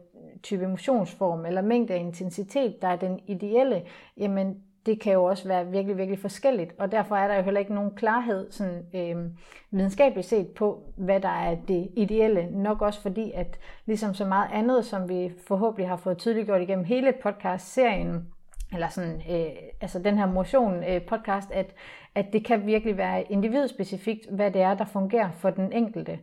[0.44, 3.82] type motionsform eller mængde af intensitet, der er den ideelle,
[4.18, 7.60] jamen det kan jo også være virkelig, virkelig forskelligt, og derfor er der jo heller
[7.60, 9.26] ikke nogen klarhed sådan, øh,
[9.72, 12.48] videnskabeligt set på, hvad der er det ideelle.
[12.52, 16.62] Nok også fordi, at ligesom så meget andet, som vi forhåbentlig har fået tydeligt gjort
[16.62, 18.28] igennem hele podcast-serien,
[18.74, 21.76] eller sådan, øh, altså den her motion øh, podcast, at,
[22.16, 26.20] at det kan virkelig være individspecifikt, hvad det er, der fungerer for den enkelte.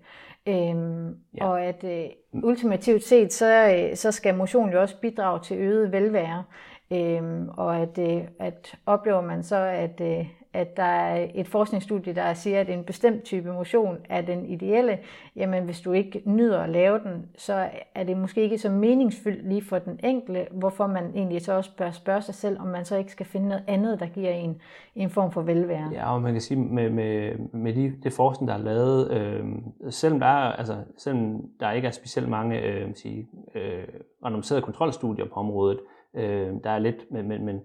[0.47, 1.47] Øhm, ja.
[1.47, 5.92] Og at øh, ultimativt set, så, øh, så skal motion jo også bidrage til øget
[5.92, 6.44] velvære.
[6.92, 12.14] Øhm, og at, øh, at oplever man så, at, øh, at der er et forskningsstudie,
[12.14, 14.98] der siger, at en bestemt type motion er den ideelle,
[15.37, 19.48] jamen hvis du ikke nyder at lave den, så er det måske ikke så meningsfyldt
[19.48, 22.85] lige for den enkelte, hvorfor man egentlig så også bør spørge sig selv, om man
[22.85, 24.61] så ikke skal finde noget andet, der giver en
[24.94, 25.90] en form for velvære.
[25.92, 29.44] Ja, og man kan sige, med, med, med de, det forskning, der er lavet, øh,
[29.90, 33.85] selvom, der er, altså, selvom der ikke er specielt mange øh, sige, øh,
[34.24, 37.61] randomiserede kontrolstudier på området, Øh, Øh, der er lidt, men, men, men,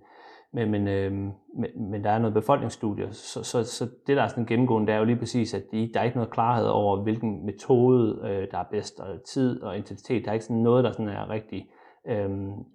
[0.54, 4.28] men, men, øh, men, men der er noget befolkningsstudier, så, så, så det der er
[4.28, 7.04] sådan gennemgående, det er jo lige præcis, at de, der er ikke noget klarhed over,
[7.04, 10.26] hvilken metode, øh, der er bedst, og tid og intensitet.
[10.26, 11.70] Der er ikke sådan noget, der sådan er rigtig
[12.08, 12.30] øh,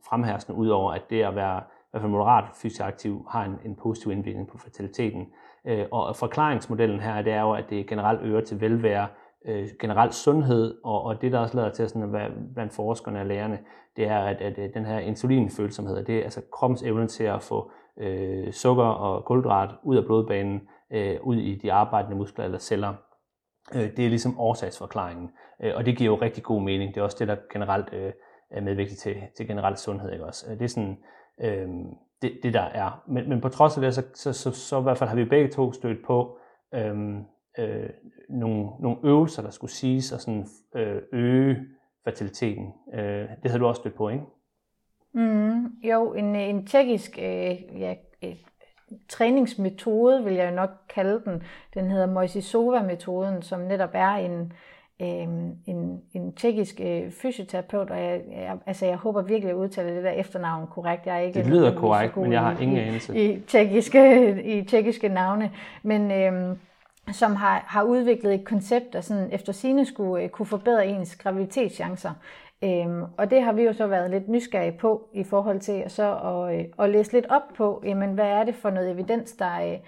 [0.09, 3.77] fremherskende, udover at det at være i hvert fald moderat fysisk aktiv har en, en
[3.77, 5.27] positiv indvirkning på fertiliteten.
[5.67, 9.07] Øh, og forklaringsmodellen her, det er jo, at det generelt øger til velvære,
[9.47, 13.21] øh, generelt sundhed, og, og det der også lader til sådan at være blandt forskerne
[13.21, 13.59] og lærerne,
[13.97, 17.43] det er, at, at, at den her insulinfølsomhed, det er altså kroppens evne til at
[17.43, 20.61] få øh, sukker og kulhydrat ud af blodbanen,
[20.93, 22.95] øh, ud i de arbejdende muskler eller celler.
[23.75, 25.31] Øh, det er ligesom årsagsforklaringen,
[25.63, 26.95] øh, og det giver jo rigtig god mening.
[26.95, 28.13] Det er også det, der generelt øh,
[28.51, 30.13] er medvigtigt til, til generelt sundhed.
[30.13, 30.47] Ikke også?
[30.51, 30.99] Øh, det er sådan,
[31.41, 31.69] øh,
[32.23, 33.03] det, det der er.
[33.07, 35.25] Men, men på trods af det, så, så, så, så i hvert fald har vi
[35.25, 36.39] begge to stødt på
[36.75, 37.25] øhm,
[37.59, 37.91] øh,
[38.29, 41.57] nogle, nogle øvelser, der skulle siges og sådan, øh, øge
[42.05, 42.73] fertiliteten.
[42.95, 44.25] Øh, det havde du også stødt på, ikke?
[45.13, 47.95] Mm, jo, en, en tjekkisk øh, ja,
[48.25, 48.35] øh,
[49.09, 51.43] træningsmetode, vil jeg nok kalde den.
[51.75, 54.53] Den hedder Moisisova-metoden, som netop er en,
[55.01, 55.29] øh,
[55.67, 59.95] en, en tjekkisk øh, fysioterapeut, og jeg, jeg, altså, jeg håber virkelig, at jeg udtaler
[59.95, 61.07] det der efternavn korrekt.
[61.07, 63.17] Jeg er ikke det lyder korrekt, men jeg har ingen anelse.
[63.17, 65.51] I, i, tjekkiske, i tjekkiske navne.
[65.83, 66.11] Men...
[66.11, 66.57] Øh,
[67.13, 71.17] som har, har udviklet et koncept, der sådan efter sine skulle uh, kunne forbedre ens
[71.17, 72.11] graviditetschancer.
[72.65, 76.17] Øhm, og det har vi jo så været lidt nysgerrige på i forhold til så
[76.17, 79.73] at, øh, at læse lidt op på, jamen, hvad er det for noget evidens, der,
[79.73, 79.79] øh,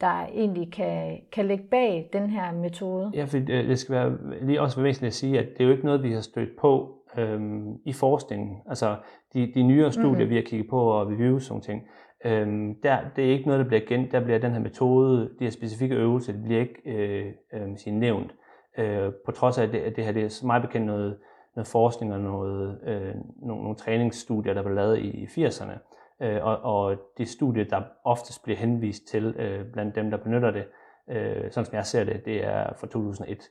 [0.00, 3.10] der egentlig kan, kan ligge bag den her metode.
[3.14, 5.84] Ja, for det skal være lige også væsentligt at sige, at det er jo ikke
[5.84, 8.56] noget, vi har stødt på øhm, i forskningen.
[8.68, 8.96] Altså
[9.34, 10.30] de, de nyere studier, mm-hmm.
[10.30, 11.82] vi har kigget på og reviews og sådan ting,
[12.24, 15.44] Øhm, der, det er ikke noget, der bliver gen, der bliver den her metode, de
[15.44, 18.34] her specifikke øvelser, det bliver ikke øh, øh, sige, nævnt.
[18.78, 21.18] Øh, på trods af, at det, at det her det er meget bekendt noget,
[21.56, 25.78] noget forskning og noget, øh, nogle, nogle træningsstudier, der blev lavet i, i 80'erne.
[26.22, 30.50] Øh, og, og det studie, der oftest bliver henvist til øh, blandt dem, der benytter
[30.50, 30.64] det,
[31.10, 33.50] øh, sådan som jeg ser det, det er fra 2001.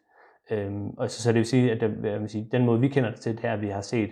[0.51, 2.87] Øh, og så, så det vil sige, at øh, det, vil sige, den måde, vi
[2.87, 4.09] kender det til, det er, at vi har set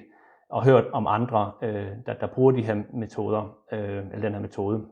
[0.49, 4.41] og hørt om andre, øh, der, der bruger de her metoder, øh, eller den her
[4.41, 4.85] metode,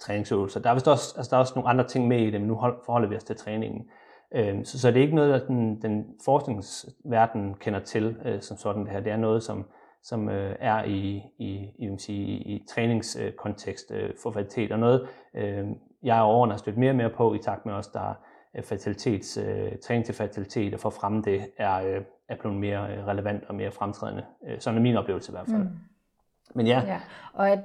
[0.00, 0.60] træningsøvelser.
[0.60, 2.48] Der er vist også, altså der er også nogle andre ting med i det, men
[2.48, 3.90] nu forholder vi os til træningen.
[4.34, 8.56] Øh, så, så det er ikke noget, der den, den forskningsverden kender til øh, som
[8.56, 9.00] sådan det her.
[9.00, 9.64] Det er noget, som,
[10.02, 14.78] som øh, er i, i, i, vil sige, i, i træningskontekst øh, for kvalitet, og
[14.78, 15.66] noget, øh,
[16.02, 18.14] jeg er årene har stødt mere og mere på, i takt med os, der
[18.60, 22.92] fertilitets, øh, træning til fertilitet, og for at fremme det, er, øh, er blevet mere
[22.92, 24.24] øh, relevant og mere fremtrædende.
[24.46, 25.62] Øh, sådan er min oplevelse i hvert fald.
[25.62, 25.78] Mm.
[26.54, 26.82] Men ja.
[26.86, 27.00] ja.
[27.32, 27.58] Og at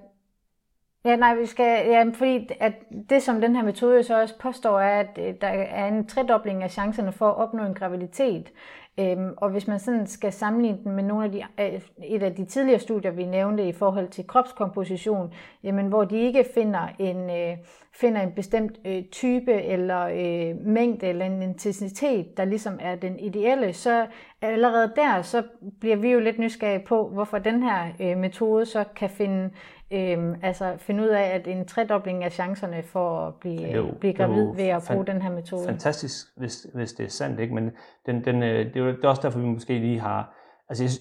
[1.06, 2.74] Ja, nej, vi skal, ja, fordi at
[3.10, 6.64] det, som den her metode så også påstår, er, at øh, der er en tredobling
[6.64, 8.52] af chancerne for at opnå en graviditet.
[9.00, 12.36] Øhm, og hvis man sådan skal sammenligne den med nogle af de, øh, et af
[12.36, 15.34] de tidligere studier, vi nævnte i forhold til kropskomposition,
[15.64, 17.58] jamen, hvor de ikke finder en, øh,
[17.94, 23.20] finder en bestemt øh, type eller øh, mængde eller en intensitet, der ligesom er den
[23.20, 24.08] ideelle, så
[24.42, 25.44] allerede der, så
[25.80, 29.50] bliver vi jo lidt nysgerrige på, hvorfor den her øh, metode så kan finde
[29.92, 34.14] Øhm, altså finde ud af, at en tredobling af chancerne for at blive, jo, blive
[34.14, 35.66] gravid ved at bruge den her metode.
[35.66, 37.54] Fantastisk, hvis, hvis det er sandt, ikke?
[37.54, 37.72] men
[38.06, 40.34] den, den, øh, det, er jo, det er også derfor, vi måske lige har...
[40.70, 41.00] Altså,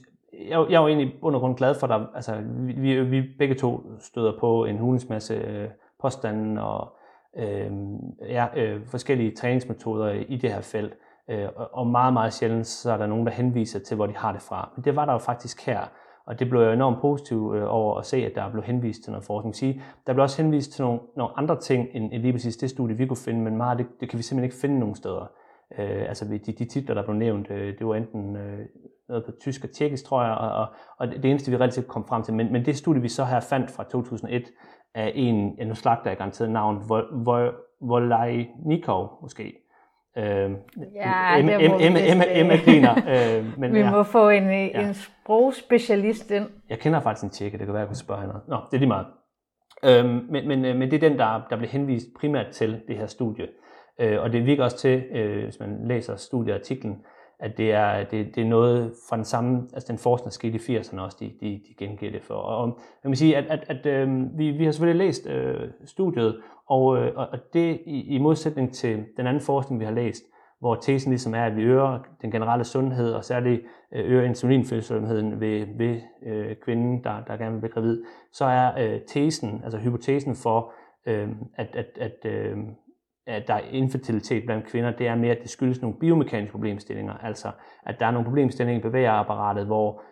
[0.48, 3.80] jeg, jeg er jo egentlig under grund glad for, at altså, vi, vi begge to
[4.00, 5.68] støder på en hulens masse øh,
[6.00, 6.96] påstande og
[7.36, 7.70] øh,
[8.20, 10.94] ja, øh, forskellige træningsmetoder i det her felt.
[11.30, 14.32] Øh, og meget, meget sjældent, så er der nogen, der henviser til, hvor de har
[14.32, 14.70] det fra.
[14.76, 15.80] Men det var der jo faktisk her.
[16.26, 19.10] Og det blev jeg enormt positiv øh, over at se, at der blev henvist til
[19.10, 19.56] noget forskning.
[19.56, 22.70] Sige, der blev også henvist til nogle, nogle andre ting, end, end lige præcis det
[22.70, 25.30] studie, vi kunne finde, men meget det, det kan vi simpelthen ikke finde nogen steder.
[25.78, 28.58] Øh, altså de, de titler, der blev nævnt, øh, det var enten øh,
[29.08, 30.66] noget på tysk og tjekkisk, tror jeg, og, og,
[30.98, 32.34] og det eneste, vi relativt kom frem til.
[32.34, 34.42] Men, men det studie, vi så her fandt fra 2001,
[34.94, 36.82] er en, ja, nu slagter jeg garanteret navn,
[37.80, 39.65] Volajnikov måske,
[40.18, 40.50] Øh,
[40.94, 42.94] ja, Emma, Emma, Emma, Emma griner.
[43.08, 43.90] Øh, men vi ja.
[43.90, 44.88] må få en, ja.
[44.88, 46.46] en sprogspecialist ind.
[46.70, 48.34] Jeg kender faktisk en tjekke, det kan være, jeg kunne spørge hende.
[48.48, 49.06] Nå, det er lige meget.
[49.84, 52.96] Øhm, men, men, øh, men det er den, der, der bliver henvist primært til det
[52.96, 53.46] her studie.
[54.00, 56.96] Øh, og det virker også til, øh, hvis man læser studieartiklen,
[57.40, 60.56] at det er, det, det er noget fra den samme, altså den forskning, der skete
[60.56, 62.34] i 80'erne også, de, de, de gengiver det for.
[62.34, 66.40] Og jeg vil sige, at, at, at øh, vi, vi har selvfølgelig læst øh, studiet,
[66.68, 70.22] og, øh, og det i, i modsætning til den anden forskning, vi har læst,
[70.60, 75.40] hvor tesen ligesom er, at vi øger den generelle sundhed, og særligt øh, øger insulinfølsomheden
[75.40, 79.78] ved, ved øh, kvinden, der, der gerne vil blive gravid, så er øh, tesen, altså
[79.78, 80.72] hypotesen for,
[81.06, 82.56] øh, at, at, at, øh,
[83.26, 87.12] at der er infertilitet blandt kvinder, det er mere, at det skyldes nogle biomekaniske problemstillinger,
[87.12, 87.50] altså
[87.86, 90.02] at der er nogle problemstillinger i bevægerapparatet, hvor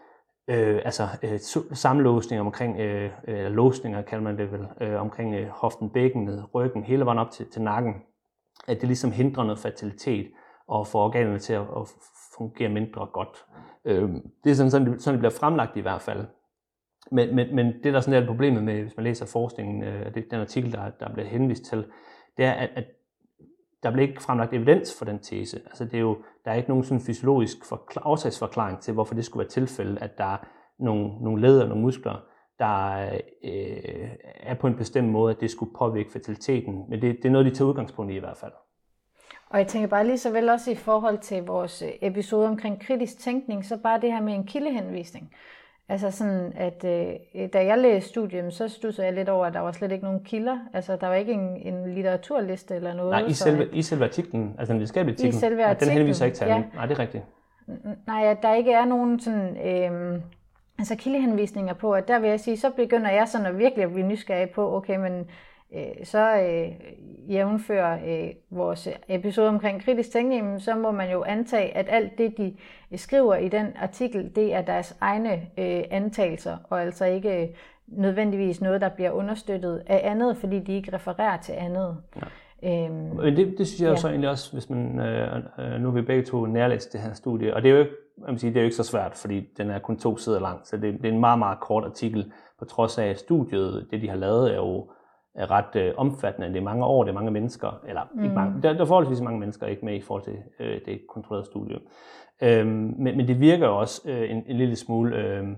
[0.48, 1.38] øh, altså øh,
[1.76, 6.84] sammenlåsninger omkring, øh, øh, låsninger kalder man det vel, øh, omkring øh, hoften, bækkenet, ryggen,
[6.84, 7.94] hele vejen op til, til nakken,
[8.68, 10.30] at det ligesom hindrer noget fertilitet
[10.68, 11.88] og får organerne til at, at
[12.36, 13.44] fungere mindre godt.
[13.84, 14.08] Øh,
[14.44, 16.26] det er sådan, sådan, det, sådan, det bliver fremlagt i hvert fald.
[17.10, 20.30] Men, men, men det, der sådan er problemet med, hvis man læser forskningen, øh, det,
[20.30, 21.86] den artikel, der, der bliver henvist til,
[22.36, 22.84] det er, at, at
[23.84, 25.60] der blev ikke fremlagt evidens for den tese.
[25.66, 27.56] Altså det er jo, der er ikke nogen sådan fysiologisk
[28.04, 30.38] årsagsforklaring til, hvorfor det skulle være tilfældet, at der er
[30.78, 32.24] nogle, nogle led og nogle muskler,
[32.58, 33.04] der
[33.44, 34.08] øh,
[34.40, 36.84] er på en bestemt måde, at det skulle påvirke fertiliteten.
[36.88, 38.52] Men det, det er noget, de tager udgangspunkt i i hvert fald.
[39.50, 42.80] Og jeg tænker bare lige så vel også i forhold til vores øh, episode omkring
[42.80, 45.34] kritisk tænkning, så bare det her med en kildehenvisning.
[45.88, 49.60] Altså sådan, at øh, da jeg læste studiet, så studsede jeg lidt over, at der
[49.60, 50.58] var slet ikke nogen kilder.
[50.74, 53.10] Altså, der var ikke en, en litteraturliste eller noget.
[53.10, 55.98] Nej, i selve, at, i selve artiklen, altså den videnskabelige artikel, i selve artiklen, den
[55.98, 56.62] henviser ikke til ja.
[56.74, 57.24] Nej, det er rigtigt.
[58.06, 60.20] Nej, at der ikke er nogen sådan, øh,
[60.78, 63.92] altså kildehenvisninger på, at der vil jeg sige, så begynder jeg sådan at virkelig at
[63.92, 65.26] blive nysgerrig på, okay, men
[66.04, 66.72] så øh,
[67.32, 72.36] jævnfører øh, vores episode omkring kritisk tænkning, så må man jo antage, at alt det,
[72.38, 72.54] de
[72.98, 77.56] skriver i den artikel, det er deres egne øh, antagelser, og altså ikke
[77.86, 81.96] nødvendigvis noget, der bliver understøttet af andet, fordi de ikke refererer til andet.
[82.16, 82.26] Ja.
[82.62, 83.96] Øhm, Men det, det synes jeg ja.
[83.96, 87.12] så egentlig også, hvis man, øh, øh, nu har vi begge to nærlæst det her
[87.12, 89.14] studie, og det er jo ikke, jeg vil sige, det er jo ikke så svært,
[89.14, 91.84] fordi den er kun to sider lang, så det, det er en meget, meget kort
[91.84, 94.90] artikel, på trods af, studiet, det de har lavet, er jo
[95.34, 96.48] er ret øh, omfattende.
[96.48, 98.22] Det er mange år, det er mange mennesker, eller mm.
[98.22, 101.00] ikke mange, der, der er forholdsvis mange mennesker ikke med i forhold til øh, det
[101.08, 101.76] kontrollerede studie.
[102.42, 105.48] Øhm, men, men det virker jo også øh, en, en lille smule, øh,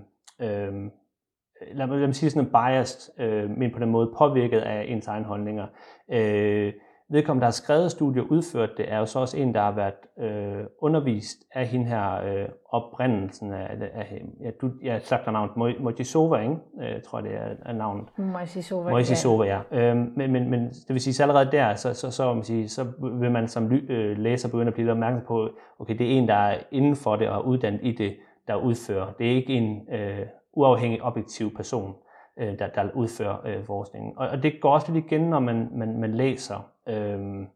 [0.41, 0.91] øh,
[1.73, 4.85] lad, mig, lad mig sige sådan en biased, øh, men på den måde påvirket af
[4.87, 5.67] ens egne holdninger.
[6.11, 6.73] Øh,
[7.09, 9.71] vedkommende, der har skrevet studiet og udført det, er jo så også en, der har
[9.71, 15.79] været øh, undervist af hende her øh, oprindelsen af, af ja, du, jeg sagt navnet
[15.79, 16.55] Mojisova, ikke?
[16.77, 18.05] Jeg øh, tror, det er, er navnet.
[18.17, 19.59] Mojisova, Mojisova ja.
[19.71, 19.91] ja.
[19.91, 22.69] Øh, men, men, men det vil sige, så allerede der, så, så, så, man sige,
[22.69, 22.85] så
[23.19, 26.33] vil man som øh, læser begynde at blive opmærksom på, okay, det er en, der
[26.33, 28.15] er inden for det og uddannet i det,
[28.47, 29.11] der udfører.
[29.19, 31.95] Det er ikke en øh, uafhængig, objektiv person
[32.39, 34.13] øh, der, der udfører øh, forskningen.
[34.17, 36.71] Og, og det går også lidt igen, når man, man, man læser.
[36.87, 37.47] Øh,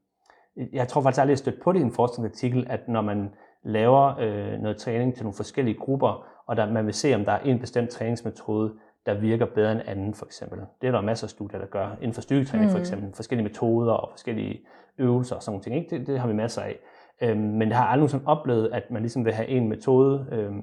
[0.74, 3.30] jeg tror faktisk aldrig, jeg stødt på det i en forskningsartikel, at når man
[3.64, 7.32] laver øh, noget træning til nogle forskellige grupper, og der, man vil se, om der
[7.32, 8.74] er en bestemt træningsmetode,
[9.06, 10.60] der virker bedre end anden, for eksempel.
[10.82, 11.96] Det er der masser af studier, der gør.
[12.02, 12.72] Inden for styrketræning, mm.
[12.72, 14.62] for eksempel, forskellige metoder og forskellige
[14.98, 15.82] øvelser og sådan noget.
[15.82, 15.98] Ikke?
[15.98, 16.80] Det, det har vi masser af.
[17.22, 20.62] Øhm, men jeg har aldrig sådan oplevet, at man ligesom vil have en metode, øhm,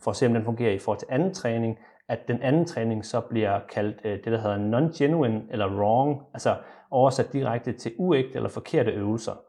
[0.00, 1.78] for at se, om den fungerer i forhold til anden træning,
[2.08, 6.56] at den anden træning så bliver kaldt øh, det, der hedder non-genuine eller wrong, altså
[6.90, 9.40] oversat direkte til uægte eller forkerte øvelser.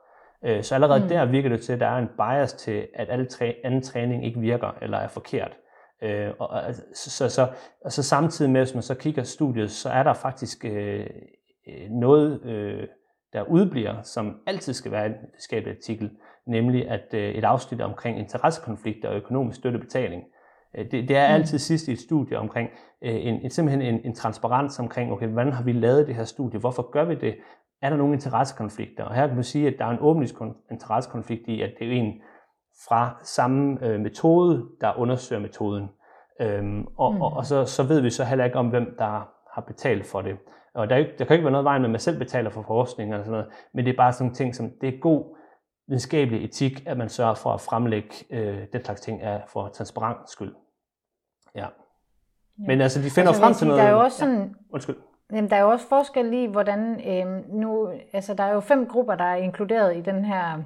[0.46, 1.08] Øh, så allerede mm.
[1.08, 4.26] der virker det til, at der er en bias til, at alle træ, anden træning
[4.26, 5.58] ikke virker eller er forkert.
[6.04, 7.48] Øh, og, og, så, så,
[7.86, 11.08] og så samtidig med, hvis man så kigger studiet, så er der faktisk øh,
[11.90, 12.88] noget, øh,
[13.34, 16.12] der udbliver, som altid skal være en videnskabelig artikel,
[16.48, 20.24] nemlig at øh, et afsnit omkring interessekonflikter og økonomisk støttebetaling.
[20.78, 21.34] Øh, det, det er mm.
[21.34, 22.70] altid sidst i et studie omkring
[23.04, 26.24] øh, en, en, simpelthen en, en transparens omkring, okay, hvordan har vi lavet det her
[26.24, 27.36] studie, hvorfor gør vi det,
[27.82, 29.04] er der nogle interessekonflikter?
[29.04, 30.36] Og her kan man sige, at der er en åbenlyst
[30.72, 32.14] interessekonflikt i, at det er en
[32.88, 35.90] fra samme øh, metode, der undersøger metoden.
[36.42, 37.22] Øhm, og, mm.
[37.22, 40.22] og, og så, så ved vi så heller ikke om, hvem der har betalt for
[40.22, 40.38] det.
[40.74, 42.62] Og der, er der kan ikke være noget vejen med, at man selv betaler for
[42.62, 45.37] forskning eller sådan noget, men det er bare sådan nogle ting, som det er god
[45.88, 50.30] videnskabelig etik, at man sørger for at fremlægge øh, den slags ting af for transparens
[50.30, 50.56] skyld.
[51.56, 51.62] Ja.
[51.62, 51.68] ja.
[52.58, 53.82] Men altså, de finder altså, frem til noget...
[53.82, 54.40] Der er jo også sådan...
[54.40, 54.48] Ja.
[54.70, 54.96] Undskyld.
[55.32, 58.88] Jamen, der er jo også forskel i, hvordan øh, nu, altså der er jo fem
[58.88, 60.64] grupper, der er inkluderet i den her,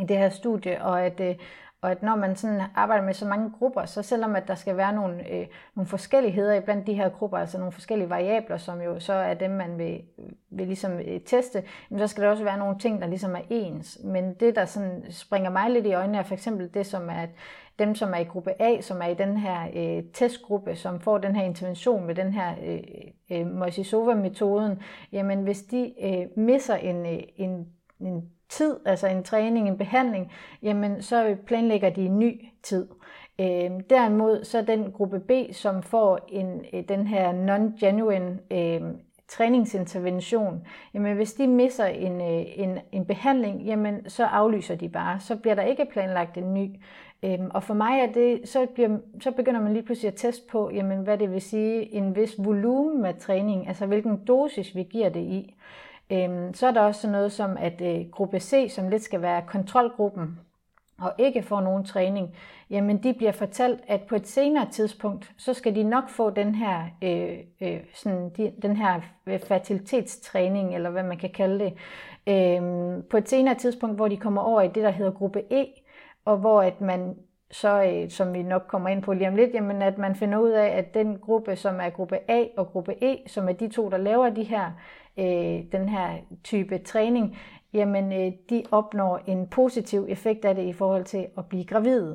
[0.00, 1.34] i det her studie, og at, øh,
[1.82, 4.76] og at når man sådan arbejder med så mange grupper, så selvom at der skal
[4.76, 8.80] være nogle, øh, nogle forskelligheder i blandt de her grupper, altså nogle forskellige variabler, som
[8.80, 10.02] jo så er dem, man vil,
[10.50, 13.40] vil ligesom øh, teste, men så skal der også være nogle ting, der ligesom er
[13.50, 13.98] ens.
[14.04, 17.22] Men det, der sådan springer mig lidt i øjnene, er for eksempel det, som er,
[17.22, 17.30] at
[17.78, 21.18] dem, som er i gruppe A, som er i den her øh, testgruppe, som får
[21.18, 22.80] den her intervention med den her øh,
[23.38, 27.68] øh, Moisisova-metoden, jamen hvis de øh, misser en, øh, en,
[28.00, 30.32] en tid, altså en træning, en behandling,
[30.62, 32.86] jamen så planlægger de en ny tid.
[33.40, 38.82] Øh, derimod så den gruppe B, som får en, øh, den her non-genuine øh,
[39.28, 45.20] træningsintervention, jamen hvis de misser en, øh, en, en behandling, jamen så aflyser de bare.
[45.20, 46.70] Så bliver der ikke planlagt en ny.
[47.22, 50.46] Øhm, og for mig er det, så, bliver, så begynder man lige pludselig at teste
[50.50, 54.82] på, jamen, hvad det vil sige en vis volumen med træning, altså hvilken dosis vi
[54.82, 55.54] giver det i.
[56.12, 59.42] Øhm, så er der også noget som, at øh, gruppe C, som lidt skal være
[59.46, 60.38] kontrolgruppen,
[61.00, 62.36] og ikke får nogen træning,
[62.70, 66.54] jamen de bliver fortalt, at på et senere tidspunkt, så skal de nok få den
[66.54, 71.72] her, øh, øh, sådan, de, den her øh, fertilitetstræning, eller hvad man kan kalde det,
[72.26, 72.62] øh,
[73.10, 75.66] på et senere tidspunkt, hvor de kommer over i det, der hedder gruppe E,
[76.24, 77.16] og hvor at man
[77.50, 80.38] så, øh, som vi nok kommer ind på lige om lidt, jamen at man finder
[80.38, 83.68] ud af, at den gruppe, som er gruppe A og gruppe E, som er de
[83.68, 84.72] to, der laver de her,
[85.18, 87.36] øh, den her type træning,
[87.72, 92.14] jamen øh, de opnår en positiv effekt af det i forhold til at blive gravid.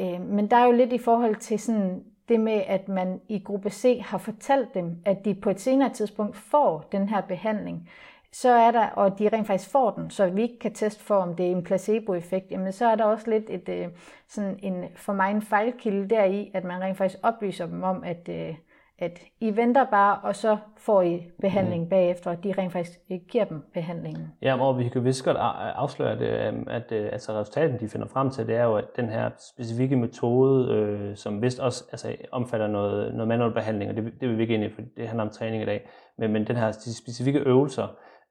[0.00, 3.38] Øh, men der er jo lidt i forhold til sådan det med, at man i
[3.38, 7.88] gruppe C har fortalt dem, at de på et senere tidspunkt får den her behandling
[8.34, 11.14] så er der, og de rent faktisk får den, så vi ikke kan teste for,
[11.14, 13.88] om det er en placeboeffekt, jamen så er der også lidt et, øh,
[14.28, 18.28] sådan en, for mig en fejlkilde deri, at man rent faktisk oplyser dem om, at,
[18.28, 18.54] øh,
[18.98, 21.88] at I venter bare, og så får I behandling mm.
[21.88, 24.26] bagefter, og de rent faktisk giver dem behandlingen.
[24.42, 27.88] Ja, og vi kan vist godt afsløre, at, øhm, at, at øh, altså resultaten, de
[27.88, 31.84] finder frem til, det er jo, at den her specifikke metode, øh, som vist også
[31.92, 34.82] altså, omfatter noget, noget manuel behandling, og det, det vil vi ikke ind i, for
[34.96, 37.86] det handler om træning i dag, men, men den her de specifikke øvelser,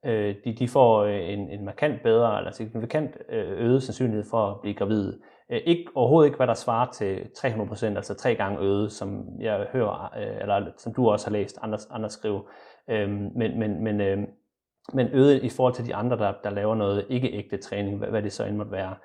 [0.06, 4.52] øh, de, de får øh, en, en markant bedre, eller signifikant øh, øget sandsynlighed for
[4.52, 5.19] at blive gravide.
[5.51, 9.67] Øh, ikke, overhovedet ikke, hvad der svarer til 300%, altså tre gange øget, som jeg
[9.71, 12.43] hører, øh, eller som du også har læst andre, andre skrive.
[12.89, 14.17] Øhm, men, men, men, øh,
[14.93, 18.21] men øget i forhold til de andre, der, der laver noget ikke-ægte træning, hvad, hvad
[18.21, 18.95] det så end måtte være.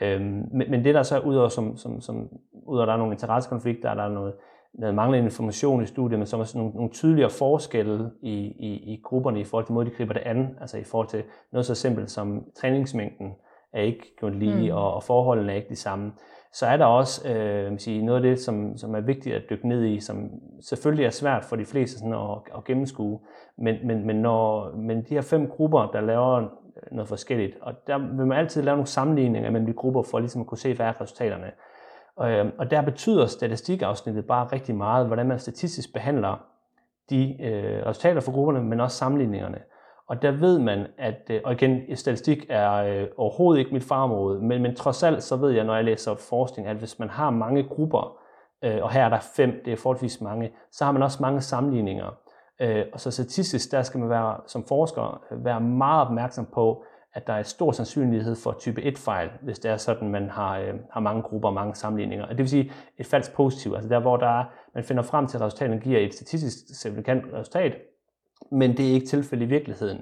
[0.00, 2.28] Øhm, men, men det der så udover, som, som, som,
[2.66, 4.34] udover der er nogle interessekonflikter, der er noget,
[4.74, 8.94] noget manglende information i studiet, men som er sådan nogle, nogle tydeligere forskelle i, i,
[8.94, 11.66] i grupperne i forhold til måde, de griber det an, altså i forhold til noget
[11.66, 13.32] så simpelt som træningsmængden
[13.76, 14.76] er ikke gjort lige, mm.
[14.76, 16.12] og, og forholdene er ikke de samme.
[16.52, 19.68] Så er der også øh, sige, noget af det, som, som er vigtigt at dykke
[19.68, 23.20] ned i, som selvfølgelig er svært for de fleste sådan at, at gennemskue,
[23.58, 26.48] men, men, men, når, men de her fem grupper, der laver
[26.92, 30.40] noget forskelligt, og der vil man altid lave nogle sammenligninger mellem de grupper, for ligesom
[30.40, 31.50] at kunne se, hvad er resultaterne.
[32.16, 36.46] Og, øhm, og der betyder statistikafsnittet bare rigtig meget, hvordan man statistisk behandler
[37.10, 39.58] de øh, resultater for grupperne, men også sammenligningerne.
[40.08, 44.40] Og der ved man, at, øh, og igen, statistik er øh, overhovedet ikke mit farområde,
[44.40, 47.30] men, men trods alt så ved jeg, når jeg læser forskning, at hvis man har
[47.30, 48.18] mange grupper,
[48.64, 51.40] øh, og her er der fem, det er forholdsvis mange, så har man også mange
[51.40, 52.18] sammenligninger.
[52.60, 56.84] Øh, og så statistisk, der skal man være, som forsker øh, være meget opmærksom på,
[57.14, 60.74] at der er stor sandsynlighed for type 1-fejl, hvis det er sådan, man har, øh,
[60.90, 62.24] har mange grupper og mange sammenligninger.
[62.24, 64.44] Og det vil sige et falsk positiv, altså der, hvor der er,
[64.74, 67.76] man finder frem til, at resultaterne giver et statistisk signifikant resultat,
[68.52, 70.00] men det er ikke tilfældet i virkeligheden.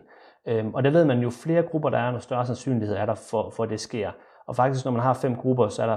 [0.49, 3.14] Øhm, og der ved man jo, flere grupper der er, jo større sandsynlighed er der
[3.14, 4.11] for, for at det sker.
[4.47, 5.97] Og faktisk, når man har fem grupper, så er der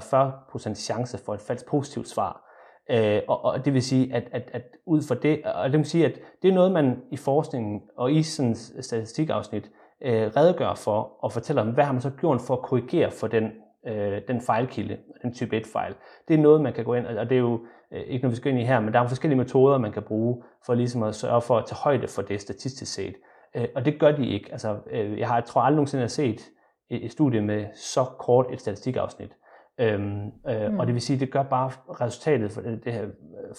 [0.70, 2.44] 40% chance for et falsk positivt svar.
[2.90, 5.86] Øh, og, og det vil sige, at, at, at ud fra det, og det vil
[5.86, 9.72] sige, at det er noget, man i forskningen og i sådan statistikafsnit
[10.02, 13.28] øh, redegør for og fortæller om, hvad har man så gjort for at korrigere for
[13.28, 13.52] den,
[13.88, 15.94] øh, den fejlkilde, den type 1-fejl.
[16.28, 17.60] Det er noget, man kan gå ind, og det er jo
[17.92, 20.44] ikke noget, vi skal ind i her, men der er forskellige metoder, man kan bruge
[20.66, 23.16] for ligesom at sørge for at tage højde for det statistisk set.
[23.56, 24.52] Øh, og det gør de ikke.
[24.52, 26.42] Altså, øh, jeg har, jeg tror aldrig nogensinde, jeg har set
[26.90, 29.32] et, studie med så kort et statistikafsnit.
[29.80, 30.80] Øhm, øh, mm.
[30.80, 31.72] Og det vil sige, det gør bare
[32.02, 33.08] resultatet for det, her,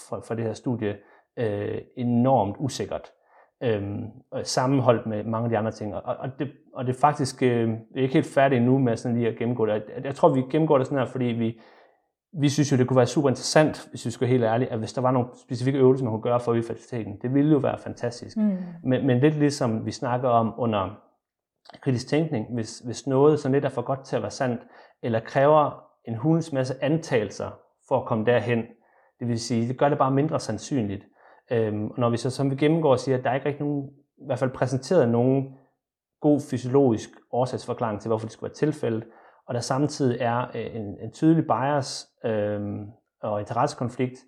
[0.09, 0.97] for, for det her studie
[1.39, 3.13] øh, enormt usikkert.
[3.63, 4.07] Øhm,
[4.43, 5.95] sammenholdt med mange af de andre ting.
[5.95, 9.17] Og, og, det, og det er faktisk øh, er ikke helt færdigt nu med sådan
[9.17, 9.73] lige at gennemgå det.
[9.73, 11.61] Jeg, jeg tror, vi gennemgår det sådan her, fordi vi,
[12.33, 14.79] vi synes jo, det kunne være super interessant, hvis vi skal være helt ærlige, at
[14.79, 17.19] hvis der var nogle specifikke øvelser, man kunne gøre for at øge fertiliteten.
[17.23, 18.37] Det ville jo være fantastisk.
[18.37, 18.57] Mm.
[18.85, 21.01] Men, men lidt ligesom vi snakker om under
[21.83, 24.61] kritisk tænkning, hvis, hvis noget sådan lidt er for godt til at være sandt,
[25.03, 27.51] eller kræver en hulens masse antagelser
[27.89, 28.65] for at komme derhen.
[29.21, 31.05] Det vil sige, det gør det bare mindre sandsynligt.
[31.51, 33.89] Øhm, og når vi så som vi gennemgår siger, at der er ikke rigtig nogen,
[34.19, 35.55] i hvert fald præsenteret nogen
[36.21, 39.05] god fysiologisk årsagsforklaring til, hvorfor det skulle være tilfældet,
[39.49, 42.61] og der samtidig er øh, en, en tydelig bias øh,
[43.23, 44.19] og interessekonflikt,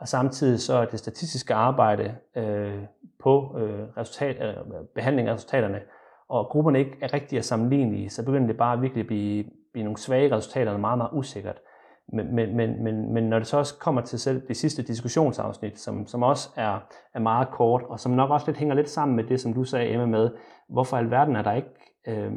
[0.00, 2.82] og samtidig så er det statistiske arbejde øh,
[3.22, 4.54] på øh, resultat, øh,
[4.94, 5.80] behandling af resultaterne,
[6.28, 9.44] og grupperne ikke er rigtig sammenlignelige, så begynder det bare virkelig at blive
[9.76, 11.58] blive nogle svage resultater, og meget, meget usikkert.
[12.12, 15.78] Men, men, men, men, men når det så også kommer til selv det sidste diskussionsafsnit,
[15.78, 16.78] som, som også er,
[17.14, 19.64] er meget kort, og som nok også lidt hænger lidt sammen med det, som du
[19.64, 20.30] sagde, Emma, med,
[20.68, 21.68] hvorfor alverden er der ikke,
[22.06, 22.32] øh,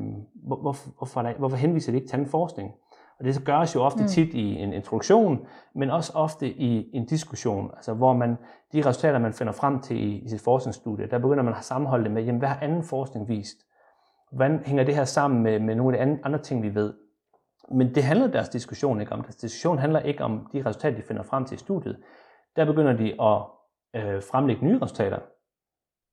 [0.47, 2.74] hvor, hvorfor, hvorfor, der, hvorfor henviser det ikke til anden forskning?
[3.20, 4.07] Og det gøres jo ofte mm.
[4.07, 8.38] tit i en introduktion, men også ofte i en diskussion, altså hvor man,
[8.74, 12.03] de resultater, man finder frem til i, i sit forskningsstudie, der begynder man at sammenholde
[12.03, 13.57] det med, jamen, hvad har anden forskning vist?
[14.32, 16.93] Hvordan hænger det her sammen med, med nogle af de andre ting, vi ved?
[17.72, 19.22] Men det handler deres diskussion ikke om.
[19.22, 21.97] Deres diskussion handler ikke om de resultater, de finder frem til i studiet.
[22.55, 23.41] Der begynder de at
[23.95, 25.20] øh, fremlægge nye resultater,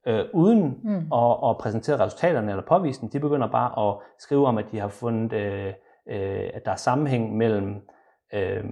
[0.06, 1.12] øh, uden mm.
[1.12, 3.10] at, at præsentere resultaterne eller påvise dem.
[3.10, 5.72] De begynder bare at skrive om, at de har fundet, øh,
[6.08, 7.74] øh, at der er sammenhæng mellem
[8.34, 8.64] øh,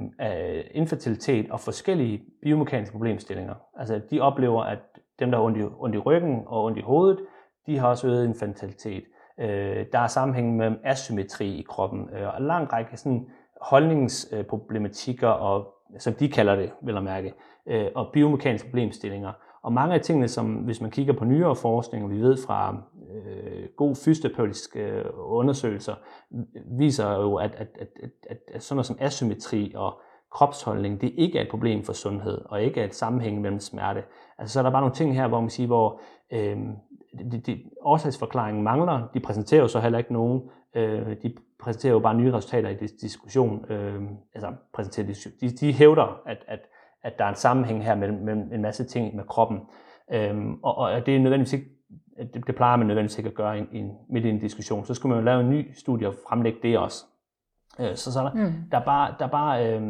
[0.70, 3.54] infertilitet og forskellige biomekaniske problemstillinger.
[3.78, 4.78] Altså de oplever, at
[5.18, 7.18] dem, der har ondt i, ondt i ryggen og ondt i hovedet,
[7.66, 9.04] de har også øget infantilitet.
[9.40, 13.26] Øh, der er sammenhæng med asymmetri i kroppen, øh, og en lang række sådan,
[13.60, 17.34] holdningsproblematikker, og, som de kalder det, vil jeg mærke,
[17.66, 19.32] øh, og biomekaniske problemstillinger.
[19.64, 22.76] Og mange af tingene, som hvis man kigger på nyere forskning, og vi ved fra
[23.14, 25.94] øh, god fysioterapeutiske øh, undersøgelser,
[26.78, 27.88] viser jo, at, at, at,
[28.30, 30.00] at, at sådan noget som asymmetri og
[30.32, 34.02] kropsholdning, det ikke er et problem for sundhed, og ikke er et sammenhæng mellem smerte.
[34.38, 36.00] Altså så er der bare nogle ting her, hvor man siger, hvor
[36.32, 36.58] øh,
[37.32, 39.08] de, de, årsagsforklaringen mangler.
[39.14, 40.42] De præsenterer jo så heller ikke nogen.
[40.74, 43.70] Øh, de præsenterer jo bare nye resultater i diskussion.
[43.70, 44.02] Øh,
[44.34, 46.60] altså præsenterer de, de, de hævder, at, at,
[47.04, 49.60] at der er en sammenhæng her mellem, mellem en masse ting med kroppen.
[50.12, 51.66] Øh, og, og det er nødvendigvis ikke
[52.34, 54.84] det, det plejer man nødvendigvis ikke at gøre i, i, midt i en diskussion.
[54.84, 57.04] Så skulle man jo lave en ny studie og fremlægge det også.
[57.80, 58.52] Øh, så, så der, mm.
[58.70, 59.82] der er bare, der er bare øh,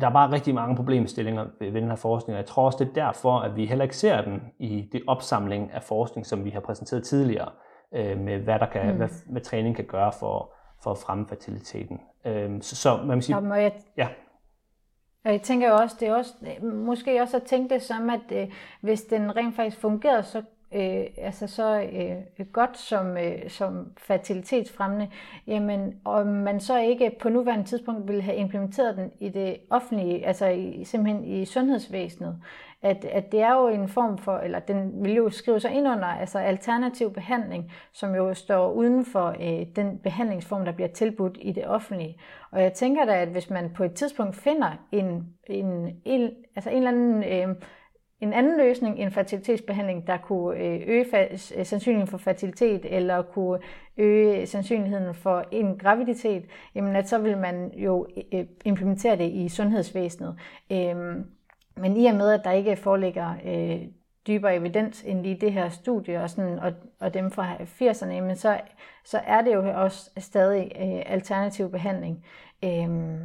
[0.00, 2.78] der er bare rigtig mange problemstillinger ved, ved den her forskning, og jeg tror også,
[2.80, 6.44] det er derfor, at vi heller ikke ser den i det opsamling af forskning, som
[6.44, 7.48] vi har præsenteret tidligere,
[7.94, 8.96] øh, med hvad, der kan, mm.
[8.96, 12.00] hvad, hvad træning kan gøre for, for at fremme fertiliteten.
[12.26, 14.08] Øh, så, så man sige, Jamen, jeg, ja.
[15.24, 18.10] Og jeg tænker jo også, det er også, øh, måske også at tænke det som,
[18.10, 18.48] at øh,
[18.80, 20.42] hvis den rent faktisk fungerede, så
[20.74, 25.08] øh, altså så øh, godt som, øh, som fertilitetsfremmende,
[25.46, 30.26] jamen om man så ikke på nuværende tidspunkt ville have implementeret den i det offentlige,
[30.26, 32.38] altså i, simpelthen i sundhedsvæsenet,
[32.84, 35.88] at, at det er jo en form for, eller den vil jo skrive sig ind
[35.88, 41.38] under altså alternativ behandling, som jo står uden for øh, den behandlingsform, der bliver tilbudt
[41.40, 42.20] i det offentlige.
[42.50, 46.70] Og jeg tænker da, at hvis man på et tidspunkt finder en, en, en, altså
[46.70, 47.56] en eller anden øh,
[48.20, 53.58] en anden løsning end fertilitetsbehandling, der kunne øh, øge øh, sandsynligheden for fertilitet, eller kunne
[53.96, 59.48] øge sandsynligheden for en graviditet, jamen at så vil man jo øh, implementere det i
[59.48, 60.36] sundhedsvæsenet.
[60.72, 61.24] Øhm,
[61.76, 63.88] men i og med, at der ikke foreligger øh,
[64.26, 68.36] dybere evidens end lige det her studie og, sådan, og, og dem fra 80'erne, men
[68.36, 68.60] så,
[69.04, 72.24] så er det jo også stadig øh, alternativ behandling.
[72.64, 73.20] Øhm,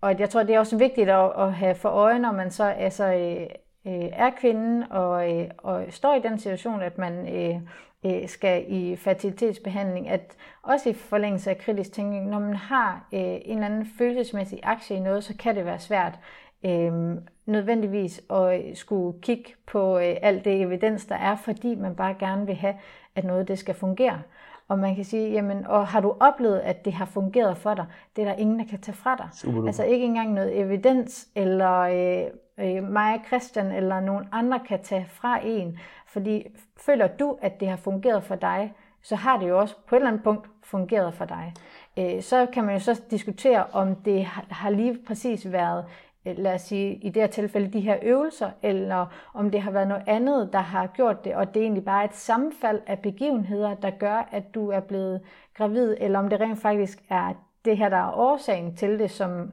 [0.00, 2.64] og jeg tror, det er også vigtigt at, at have for øje, når man så
[2.64, 3.46] altså, øh,
[3.86, 7.60] øh er kvinde og, øh, og står i den situation, at man øh,
[8.04, 13.20] øh, skal i fertilitetsbehandling, at også i forlængelse af kritisk tænkning, når man har øh,
[13.20, 16.18] en eller anden følelsesmæssig aktie i noget, så kan det være svært
[16.64, 22.14] øh, nødvendigvis at skulle kigge på øh, alt det evidens, der er, fordi man bare
[22.18, 22.74] gerne vil have,
[23.14, 24.22] at noget det skal fungere.
[24.68, 27.86] Og man kan sige, jamen, og har du oplevet, at det har fungeret for dig?
[28.16, 29.28] Det er der ingen, der kan tage fra dig.
[29.32, 32.24] Super altså ikke engang noget evidens, eller øh,
[32.58, 35.78] øh, mig Christian, eller nogen andre kan tage fra en.
[36.06, 36.46] Fordi
[36.76, 39.98] føler du, at det har fungeret for dig, så har det jo også på et
[39.98, 41.52] eller andet punkt fungeret for dig.
[41.98, 46.54] Øh, så kan man jo så diskutere, om det har lige præcis været Øh, lad
[46.54, 50.02] os sige, i det her tilfælde de her øvelser, eller om det har været noget
[50.06, 53.90] andet, der har gjort det, og det er egentlig bare et sammenfald af begivenheder, der
[53.90, 55.20] gør, at du er blevet
[55.54, 57.32] gravid, eller om det rent faktisk er
[57.64, 59.52] det her, der er årsagen til det, som,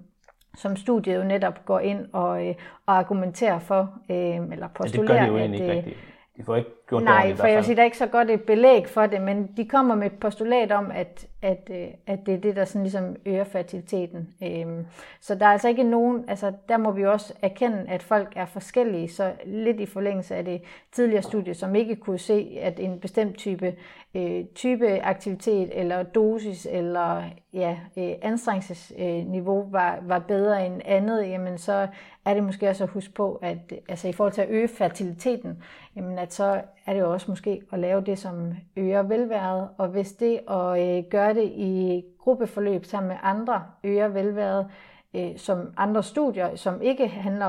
[0.55, 2.55] som studiet jo netop går ind og, øh,
[2.85, 5.15] og argumenterer for, øh, eller postulerer.
[5.15, 5.97] Ja, det gør det jo egentlig at, ikke rigtigt.
[6.37, 8.29] De får ikke gjort Nej, det for jeg vil sige, der er ikke så godt
[8.29, 12.19] et belæg for det, men de kommer med et postulat om, at, at, øh, at
[12.25, 14.27] det er det, der sådan ligesom øger fertiliteten.
[14.43, 14.85] Øhm,
[15.21, 18.45] så der er altså ikke nogen, altså der må vi også erkende, at folk er
[18.45, 20.61] forskellige, så lidt i forlængelse af det
[20.91, 23.75] tidligere studie, som ikke kunne se, at en bestemt type,
[24.15, 27.23] øh, type aktivitet eller dosis eller
[27.53, 31.87] ja, øh, anstrengelsesniveau var, var bedre end andet, jamen så
[32.25, 33.57] er det måske også at huske på, at
[33.89, 35.63] altså i forhold til at øge fertiliteten,
[35.95, 39.87] jamen at så er det jo også måske at lave det, som øger velværet, og
[39.87, 44.67] hvis det at øh, gøre det i gruppeforløb sammen med andre øger velværet,
[45.15, 47.45] øh, som andre studier, som ikke handler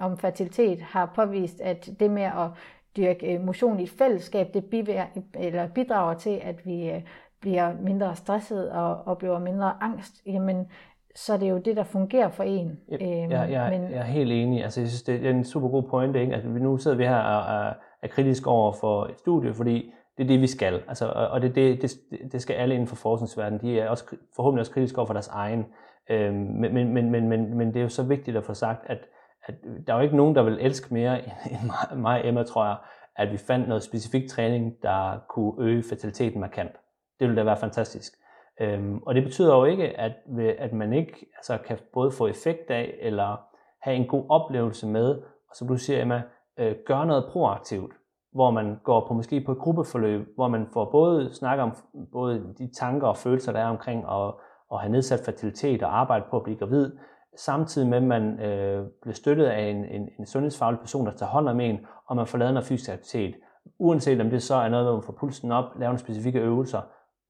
[0.00, 2.50] om fertilitet, har påvist, at det med at
[2.96, 6.92] dyrke øh, motion i et fællesskab, det bidrager, eller bidrager til, at vi
[7.40, 10.66] bliver mindre stresset og oplever mindre angst, jamen
[11.14, 12.78] så er det jo det, der fungerer for en.
[12.90, 13.90] Ja, jeg, jeg, men...
[13.90, 14.64] jeg er helt enig.
[14.64, 16.20] Altså, jeg synes, det er en super god pointe.
[16.20, 16.34] Ikke?
[16.34, 17.72] Altså, nu sidder vi her og er,
[18.02, 20.82] er kritisk over for et studie, fordi det er det, vi skal.
[20.88, 21.90] Altså, og det, det, det,
[22.32, 23.60] det skal alle inden for forskningsverdenen.
[23.60, 25.66] De er også, forhåbentlig også kritiske over for deres egen.
[26.10, 28.86] Øhm, men, men, men, men, men, men det er jo så vigtigt at få sagt,
[28.86, 28.98] at,
[29.44, 29.54] at
[29.86, 31.20] der er jo ikke nogen, der vil elske mere
[31.92, 32.76] end mig og Emma, tror jeg,
[33.16, 36.72] at vi fandt noget specifik træning, der kunne øge fertiliteten markant.
[37.20, 38.12] Det ville da være fantastisk.
[38.60, 40.12] Øhm, og det betyder jo ikke, at,
[40.58, 43.40] at man ikke altså, kan både få effekt af, eller
[43.80, 45.14] have en god oplevelse med,
[45.50, 46.22] og som du siger, Emma,
[46.58, 47.92] øh, gøre noget proaktivt,
[48.32, 51.72] hvor man går på måske på et gruppeforløb, hvor man får både snakke om
[52.12, 54.34] både de tanker og følelser, der er omkring at,
[54.72, 56.92] at have nedsat fertilitet og arbejde på at blive gravid,
[57.36, 61.30] samtidig med, at man øh, bliver støttet af en, en, en sundhedsfaglig person, der tager
[61.30, 63.34] hånd om en, og man får lavet noget fysisk aktivitet.
[63.78, 66.80] Uanset om det så er noget, hvor man får pulsen op, laver nogle specifikke øvelser,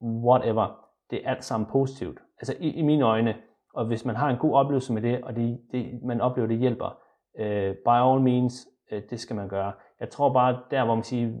[0.01, 2.19] whatever det er alt sammen positivt.
[2.39, 3.35] Altså i, i mine øjne,
[3.73, 6.57] og hvis man har en god oplevelse med det, og det, det, man oplever, det
[6.57, 6.97] hjælper,
[7.39, 9.71] øh, by all means, uh, det skal man gøre.
[9.99, 11.31] Jeg tror bare, der hvor man siger,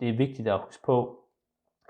[0.00, 1.18] det er vigtigt at huske på,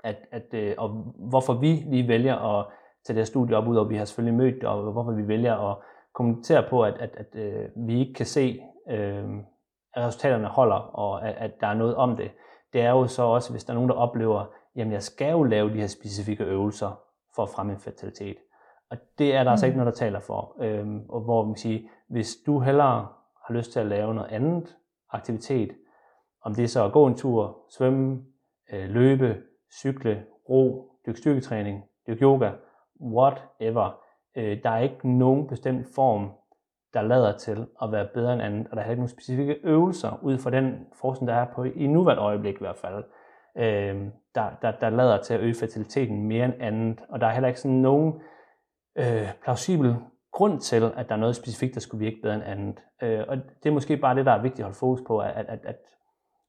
[0.03, 2.65] at, at, uh, og hvorfor vi lige vælger at
[3.05, 5.27] tage det her studie op ud, og vi har selvfølgelig mødt det, og hvorfor vi
[5.27, 5.77] vælger at
[6.13, 8.93] kommentere på, at, at, at uh, vi ikke kan se, uh,
[9.93, 12.31] at resultaterne holder, og at, at der er noget om det.
[12.73, 14.45] Det er jo så også, hvis der er nogen, der oplever,
[14.75, 16.99] jamen jeg skal jo lave de her specifikke øvelser,
[17.35, 18.37] for at fremme en fertilitet.
[18.89, 19.51] Og det er der mm.
[19.51, 20.55] altså ikke noget, der taler for.
[20.61, 23.07] Øhm, og hvor man siger, hvis du hellere
[23.47, 24.75] har lyst til at lave noget andet
[25.11, 25.71] aktivitet,
[26.41, 28.23] om det er så at gå en tur, svømme,
[28.73, 29.41] øh, løbe,
[29.73, 32.51] cykle, ro, dyrke styrketræning, dyrke yoga,
[33.01, 33.99] whatever.
[34.37, 36.31] Øh, der er ikke nogen bestemt form,
[36.93, 40.19] der lader til at være bedre end andet, og der er ikke nogen specifikke øvelser
[40.23, 43.03] ud fra den forskning, der er på i nuværende øjeblik i hvert fald,
[43.57, 47.01] øh, der, der, der lader til at øge fertiliteten mere end andet.
[47.09, 48.13] Og der er heller ikke sådan nogen
[48.97, 49.95] øh, plausibel
[50.37, 52.83] grund til, at der er noget specifikt, der skulle virke bedre end andet.
[53.01, 55.31] Øh, og det er måske bare det, der er vigtigt at holde fokus på, at,
[55.35, 55.75] at, at,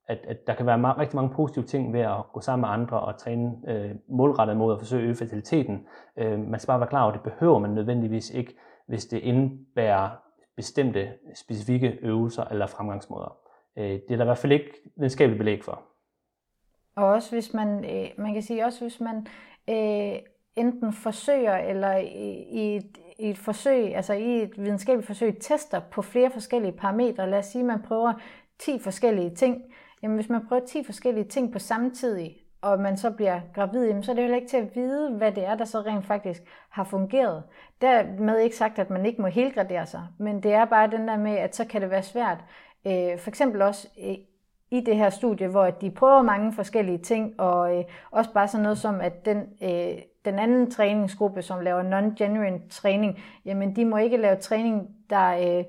[0.06, 2.68] at, at der kan være meget, rigtig mange positive ting ved at gå sammen med
[2.68, 5.86] andre og træne øh, målrettet mod at forsøge at øge fertiliteten.
[6.16, 9.18] Øh, man skal bare være klar over, at det behøver man nødvendigvis ikke, hvis det
[9.18, 10.10] indebærer
[10.56, 13.36] bestemte specifikke øvelser eller fremgangsmåder.
[13.78, 15.82] Øh, det er der i hvert fald ikke videnskabeligt belæg for.
[16.96, 19.26] Og også hvis man, øh, man kan sige, også hvis man
[19.68, 20.18] øh,
[20.56, 25.80] enten forsøger, eller i, i, et, i et forsøg, altså i et videnskabeligt forsøg, tester
[25.80, 27.30] på flere forskellige parametre.
[27.30, 28.12] Lad os sige, at man prøver
[28.58, 29.62] 10 forskellige ting.
[30.02, 33.86] Jamen hvis man prøver 10 forskellige ting på samme tid, og man så bliver gravid,
[33.86, 36.06] jamen, så er det jo ikke til at vide, hvad det er, der så rent
[36.06, 37.42] faktisk har fungeret.
[37.80, 41.16] Dermed ikke sagt, at man ikke må helgradere sig, men det er bare den der
[41.16, 42.38] med, at så kan det være svært.
[42.86, 44.14] Øh, for eksempel også øh,
[44.70, 48.62] i det her studie, hvor de prøver mange forskellige ting, og øh, også bare sådan
[48.62, 53.96] noget som, at den, øh, den anden træningsgruppe, som laver non-genuine træning, jamen de må
[53.96, 55.64] ikke lave træning, der, øh,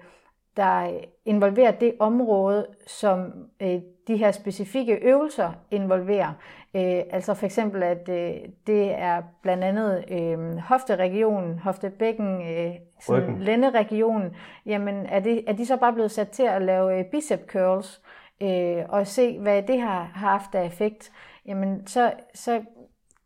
[0.57, 6.33] der involverer det område, som øh, de her specifikke øvelser involverer.
[6.75, 8.35] Øh, altså for eksempel, at øh,
[8.67, 14.35] det er blandt andet øh, hofteregionen, hoftebækken, øh, sådan lænderegionen.
[14.65, 18.01] Jamen er, det, er de så bare blevet sat til at lave øh, bicep curls
[18.41, 21.11] øh, og se, hvad det har, har haft af effekt?
[21.45, 22.61] Jamen så, så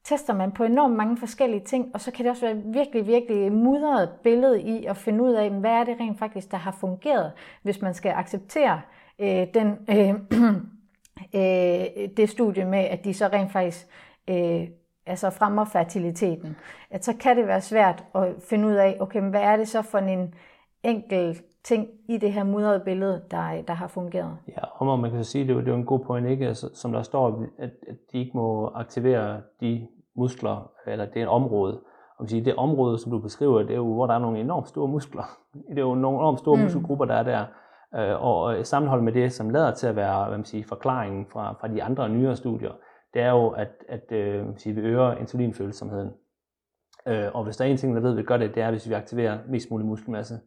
[0.04, 3.52] tester man på enormt mange forskellige ting, og så kan det også være virkelig, virkelig
[3.52, 7.32] mudret billede i at finde ud af, hvad er det rent faktisk, der har fungeret,
[7.62, 8.82] hvis man skal acceptere
[9.20, 10.10] øh, den, øh,
[11.40, 13.88] øh, det studie med, at de så rent faktisk
[14.28, 14.68] øh,
[15.06, 16.56] altså fremmer fertiliteten.
[16.90, 19.82] At så kan det være svært at finde ud af, okay, hvad er det så
[19.82, 20.34] for en
[20.84, 24.38] enkelt ting i det her mudrede billede, der, der har fungeret.
[24.48, 26.48] Ja, og man kan så sige, det er, det er en god point, ikke?
[26.48, 31.24] Altså, som der står, at, at de ikke må aktivere de muskler, eller det er
[31.24, 31.82] et område.
[32.18, 34.68] Og sige, det område, som du beskriver, det er jo, hvor der er nogle enormt
[34.68, 35.24] store muskler.
[35.70, 36.64] Det er jo nogle enormt store mm.
[36.64, 37.46] muskelgrupper, der er der.
[37.96, 41.54] Øh, og sammenholdt med det, som lader til at være hvad man siger, forklaringen fra,
[41.60, 42.72] fra de andre nyere studier,
[43.14, 46.12] det er jo, at, at øh, sige, vi øger insulinfølsomheden.
[47.08, 48.72] Øh, og hvis der er en ting, der ved, at vi gør det, det er,
[48.72, 50.40] hvis vi aktiverer mest mulig muskelmasse.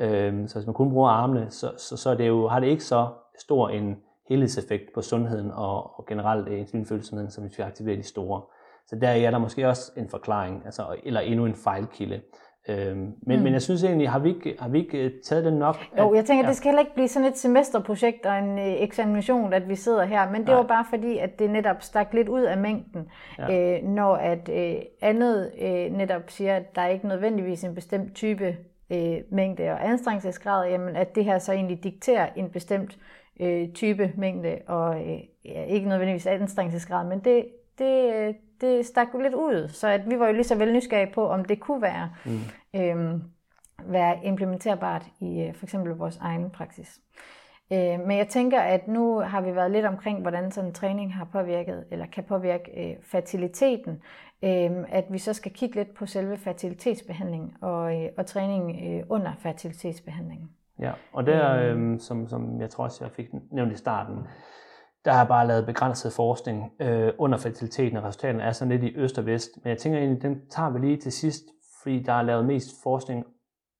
[0.00, 2.84] Øh, så hvis man kun bruger armene, så, så, så det jo, har det ikke
[2.84, 3.96] så stor en
[4.28, 8.42] helhedseffekt på sundheden og, og generelt insulinfølsomheden, som hvis vi aktiverer de store.
[8.86, 12.20] Så der er der måske også en forklaring, altså, eller endnu en fejlkilde.
[12.68, 13.42] Øhm, men, mm.
[13.42, 15.76] men jeg synes egentlig, har vi ikke, har vi ikke øh, taget den nok?
[15.92, 16.48] At, jo, jeg tænker, ja.
[16.48, 20.04] det skal heller ikke blive sådan et semesterprojekt og en øh, eksamination, at vi sidder
[20.04, 20.56] her, men det Nej.
[20.56, 23.76] var bare fordi, at det netop stak lidt ud af mængden, ja.
[23.76, 28.14] øh, når at øh, andet øh, netop siger, at der er ikke nødvendigvis en bestemt
[28.14, 28.56] type
[28.92, 32.98] øh, mængde og anstrengelsesgrad, jamen at det her så egentlig dikterer en bestemt
[33.40, 37.46] øh, type mængde og øh, ja, ikke nødvendigvis anstrengelsesgrad, men det,
[37.78, 40.72] det, øh, det stak jo lidt ud, så at vi var jo lige så vel
[40.72, 42.40] nysgerrige på, om det kunne være, mm.
[42.80, 43.22] øhm,
[43.84, 47.00] være implementerbart i øh, for eksempel vores egen praksis.
[47.72, 51.14] Øh, men jeg tænker, at nu har vi været lidt omkring, hvordan sådan en træning
[51.14, 54.02] har påvirket, eller kan påvirke øh, fertiliteten,
[54.44, 59.02] øh, at vi så skal kigge lidt på selve fertilitetsbehandling og, øh, og træning øh,
[59.08, 60.50] under fertilitetsbehandlingen.
[60.80, 64.16] Ja, og der, øh, som, som jeg tror også, jeg fik nævnt i starten,
[65.04, 68.96] der har bare lavet begrænset forskning øh, under fertiliteten, og resultaterne er sådan lidt i
[68.96, 69.50] øst og vest.
[69.62, 71.42] Men jeg tænker egentlig, den tager vi lige til sidst,
[71.82, 73.24] fordi der er lavet mest forskning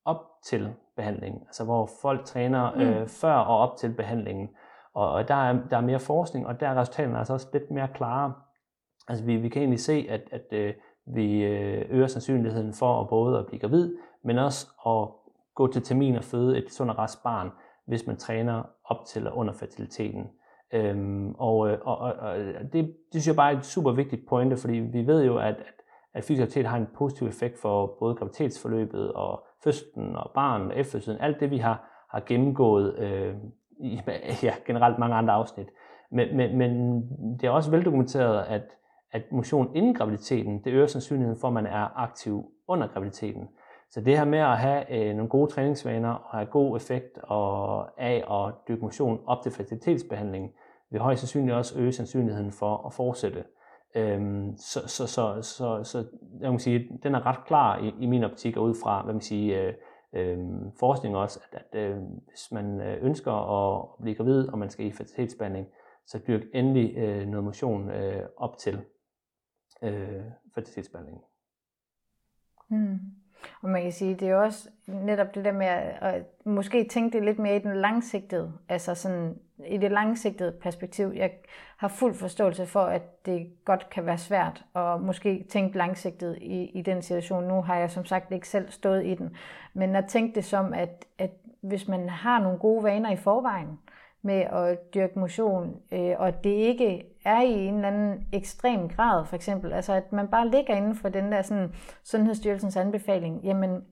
[0.04, 3.06] op til behandlingen, altså hvor folk træner øh, mm.
[3.06, 4.48] før og op til behandlingen.
[4.94, 7.70] Og, og der, er, der er mere forskning, og der er resultaterne altså også lidt
[7.70, 8.32] mere klare.
[9.08, 10.74] Altså vi, vi kan egentlig se, at, at øh,
[11.06, 15.08] vi øh, øger sandsynligheden for at både at blive gravid, men også at
[15.54, 17.50] gå til termin og føde et sund og rask barn,
[17.86, 20.26] hvis man træner op til og under fertiliteten.
[20.72, 24.28] Øhm, og, øh, og, og, og det, det synes jeg bare er et super vigtigt
[24.28, 25.74] pointe, fordi vi ved jo, at, at,
[26.14, 31.16] at fysioterapi har en positiv effekt for både graviditetsforløbet og fødslen og barnet og efterfødslen,
[31.20, 33.34] alt det vi har, har gennemgået øh,
[33.78, 34.00] i
[34.42, 35.68] ja, generelt mange andre afsnit.
[36.10, 37.02] Men, men, men
[37.40, 38.62] det er også veldokumenteret, at,
[39.12, 43.48] at motion inden graviditeten, det øger sandsynligheden for, at man er aktiv under graviditeten.
[43.90, 48.00] Så det her med at have øh, nogle gode træningsvaner og have god effekt og
[48.02, 50.52] af at dykke motion op til fertilitetsbehandling,
[50.90, 53.44] vil højst sandsynligt også øge sandsynligheden for at fortsætte.
[53.94, 56.06] Øhm, så, så, så, så, så
[56.40, 59.14] jeg må sige, den er ret klar i, i min optik og ud fra, hvad
[59.14, 59.74] man siger, øh,
[60.12, 60.38] øh,
[60.78, 64.86] forskning også, at, at øh, hvis man øh, ønsker at blive gravid, og man skal
[64.86, 65.66] i fertilitetsbehandling,
[66.06, 68.80] så dyrk endelig øh, noget motion øh, op til
[69.82, 70.22] øh,
[70.54, 71.20] fertilitetsbehandling.
[72.68, 72.98] Hmm.
[73.62, 77.18] Og man kan sige, det er også netop det der med at, at måske tænke
[77.18, 81.12] det lidt mere i den langsigtede, altså sådan i det langsigtede perspektiv.
[81.16, 81.30] Jeg
[81.76, 86.64] har fuld forståelse for, at det godt kan være svært at måske tænke langsigtet i,
[86.64, 87.44] i den situation.
[87.44, 89.36] Nu har jeg som sagt ikke selv stået i den.
[89.74, 93.78] Men at tænke det som, at, at hvis man har nogle gode vaner i forvejen,
[94.22, 99.24] med at dyrke motion, øh, og det ikke er i en eller anden ekstrem grad,
[99.26, 101.72] for eksempel, altså at man bare ligger inden for den der sådan,
[102.04, 103.84] Sundhedsstyrelsens anbefaling, jamen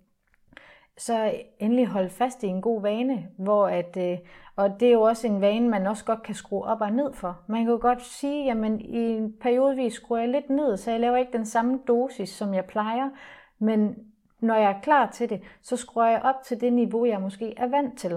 [0.99, 4.18] så endelig holde fast i en god vane, hvor at, øh,
[4.57, 7.12] og det er jo også en vane, man også godt kan skrue op og ned
[7.12, 7.41] for.
[7.47, 11.01] Man kan jo godt sige, jamen i en periode skruer jeg lidt ned, så jeg
[11.01, 13.11] laver ikke den samme dosis, som jeg plejer,
[13.59, 13.97] men
[14.41, 17.55] når jeg er klar til det, så skruer jeg op til det niveau, jeg måske
[17.57, 18.12] er vant til.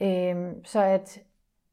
[0.00, 1.20] Øh, så at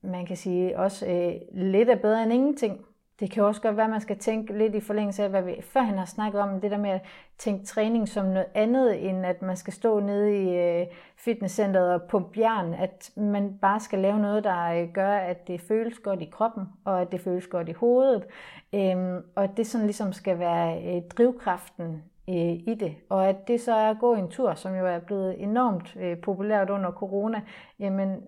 [0.01, 2.85] man kan sige også øh, lidt er bedre end ingenting.
[3.19, 5.61] Det kan også godt være, at man skal tænke lidt i forlængelse af, hvad vi
[5.61, 7.01] førhen har snakket om, det der med at
[7.37, 12.01] tænke træning som noget andet, end at man skal stå nede i øh, fitnesscenteret og
[12.01, 12.73] pumpe jern.
[12.73, 16.63] at man bare skal lave noget, der øh, gør, at det føles godt i kroppen,
[16.85, 18.25] og at det føles godt i hovedet,
[18.73, 22.95] øhm, og at det sådan ligesom skal være øh, drivkraften i det.
[23.09, 26.69] Og at det så er at gå en tur, som jo er blevet enormt populært
[26.69, 27.41] under corona,
[27.79, 28.21] jamen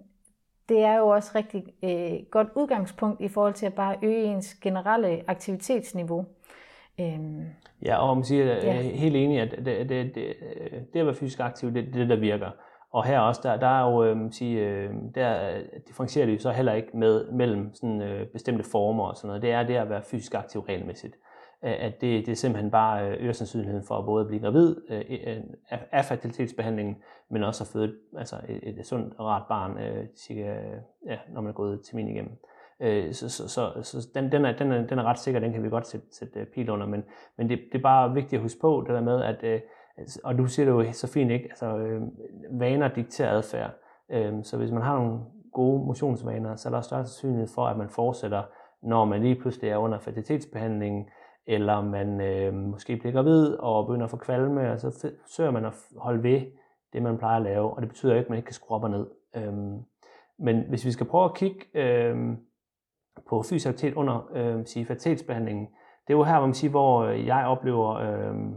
[0.71, 4.53] det er jo også rigtig øh, godt udgangspunkt i forhold til at bare øge ens
[4.53, 6.25] generelle aktivitetsniveau.
[6.99, 7.45] Øhm,
[7.85, 10.35] ja, og man siger, jeg er helt enig, at det, det, det,
[10.93, 12.49] det at være fysisk aktiv, det er det, der virker.
[12.93, 16.51] Og her også, der, der er jo, øh, sige, øh, der differentierer det jo så
[16.51, 19.41] heller ikke med, mellem sådan, øh, bestemte former og sådan noget.
[19.41, 21.15] Det er det at være fysisk aktiv regelmæssigt.
[21.65, 24.41] Øh, at det, det er simpelthen bare øh, øger sandsynligheden for at både at blive
[24.41, 25.43] gravid øh, øh
[25.91, 26.95] af, fertilitetsbehandlingen,
[27.29, 30.55] men også at føde altså et, et, sundt og rart barn, øh, cirka,
[31.05, 32.37] ja, når man er gået til min igennem.
[32.79, 35.53] Øh, så, så, så, så den, den, er, den, er, den er ret sikker, den
[35.53, 37.03] kan vi godt sætte, sætte pil under, men,
[37.37, 39.59] men det, det er bare vigtigt at huske på, det der med, at, øh,
[40.23, 41.45] og du siger det jo så fint, ikke?
[41.45, 42.01] Altså, øh,
[42.51, 43.71] vaner dikterer adfærd.
[44.11, 45.19] Øh, så hvis man har nogle
[45.53, 48.43] gode motionsvaner, så er der større sandsynlighed for, at man fortsætter,
[48.83, 51.05] når man lige pludselig er under fertilitetsbehandlingen,
[51.47, 55.65] eller man øh, måske bliver gravid og begynder at få kvalme, og så søger man
[55.65, 56.41] at holde ved
[56.93, 58.83] det, man plejer at lave, og det betyder ikke, at man ikke kan skrue op
[58.83, 59.07] og ned.
[59.35, 59.79] Øhm,
[60.39, 62.37] men hvis vi skal prøve at kigge øh,
[63.29, 65.67] på fysisk aktivitet under øh, sige, fertilitetsbehandlingen.
[66.07, 68.53] Det er jo her, hvor man siger, hvor jeg oplever øhm,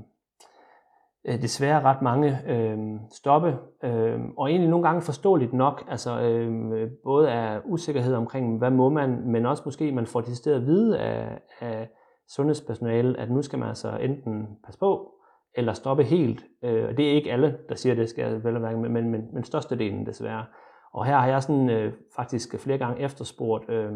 [1.25, 2.79] øh, desværre ret mange øh,
[3.13, 8.71] stoppe, øh, og egentlig nogle gange forståeligt nok, altså øh, både af usikkerhed omkring, hvad
[8.71, 11.89] må man, men også måske, man får det at vide af, af
[12.29, 15.15] sundhedspersonale, at nu skal man altså enten passe på,
[15.55, 16.45] eller stoppe helt.
[16.63, 19.11] Øh, og det er ikke alle, der siger det, skal jeg vel være, men, men,
[19.11, 20.45] men, men størstedelen desværre.
[20.93, 23.93] Og her har jeg sådan øh, faktisk flere gange efterspurgt øh,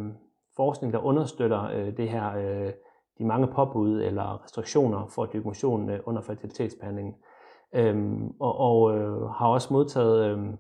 [0.57, 2.72] forskning, der understøtter øh, det her, øh,
[3.18, 7.14] de mange påbud eller restriktioner for at motion øh, under fertilitetsbehandlingen.
[7.74, 10.57] Øhm, og og øh, har også modtaget øhm,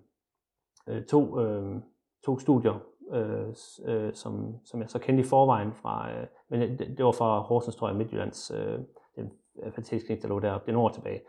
[0.88, 1.76] øh, to, øh,
[2.24, 3.48] to studier, øh,
[3.86, 7.12] øh, som, som jeg så kendte i forvejen fra, øh, men øh, det, det var
[7.12, 8.78] fra Horsens, tror jeg, Midtjyllands øh,
[9.16, 9.30] den
[9.62, 11.20] øh, fertilitetsklinik, der lå deroppe, det år tilbage.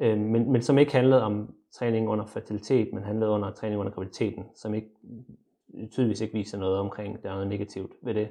[0.00, 3.92] Øh, men, men som ikke handlede om træning under fertilitet, men handlede under træning under
[3.92, 4.90] graviditeten, som ikke
[5.74, 8.28] øh, tydeligvis ikke viser noget omkring, der er noget negativt ved det.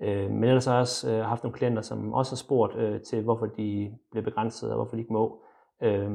[0.00, 3.00] Øh, men ellers har jeg også øh, haft nogle klienter, som også har spurgt øh,
[3.00, 5.42] til, hvorfor de bliver begrænset, og hvorfor de ikke må.
[5.82, 6.10] Øh,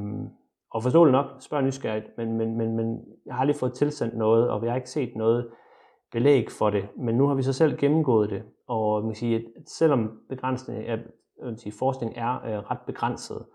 [0.71, 4.49] og forståeligt nok, spørger nysgerrigt, men, men, men, men jeg har lige fået tilsendt noget,
[4.49, 5.49] og jeg har ikke set noget
[6.15, 6.87] belæg for det.
[6.97, 10.85] Men nu har vi så selv gennemgået det, og man kan sige, at selvom begrænsning
[10.85, 10.99] af
[11.57, 13.45] sige, forskning er øh, ret begrænset,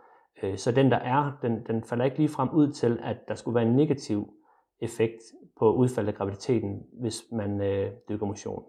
[0.42, 3.34] øh, så den der er, den, den falder ikke lige frem ud til, at der
[3.34, 4.34] skulle være en negativ
[4.80, 5.22] effekt
[5.58, 8.64] på udfaldet af graviditeten, hvis man øh, dykker motion.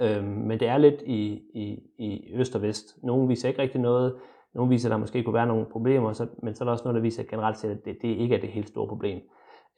[0.00, 2.96] Øh, men det er lidt i, i, i øst og vest.
[3.02, 4.16] Nogle viser ikke rigtig noget,
[4.54, 6.84] nogle viser, at der måske kunne være nogle problemer, så, men så er der også
[6.84, 9.20] noget, der viser generelt set, at det, det ikke er det helt store problem.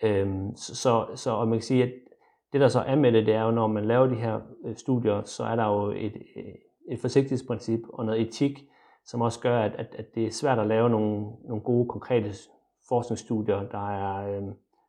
[0.03, 1.93] Øhm, så, så, så og man kan sige, at
[2.55, 4.77] det der så er med det, det er jo, når man laver de her øh,
[4.77, 6.55] studier, så er der jo et, øh,
[6.89, 8.65] et forsigtighedsprincip og noget etik,
[9.05, 12.35] som også gør, at, at, at det er svært at lave nogle, nogle gode, konkrete
[12.89, 14.43] forskningsstudier, der er, øh,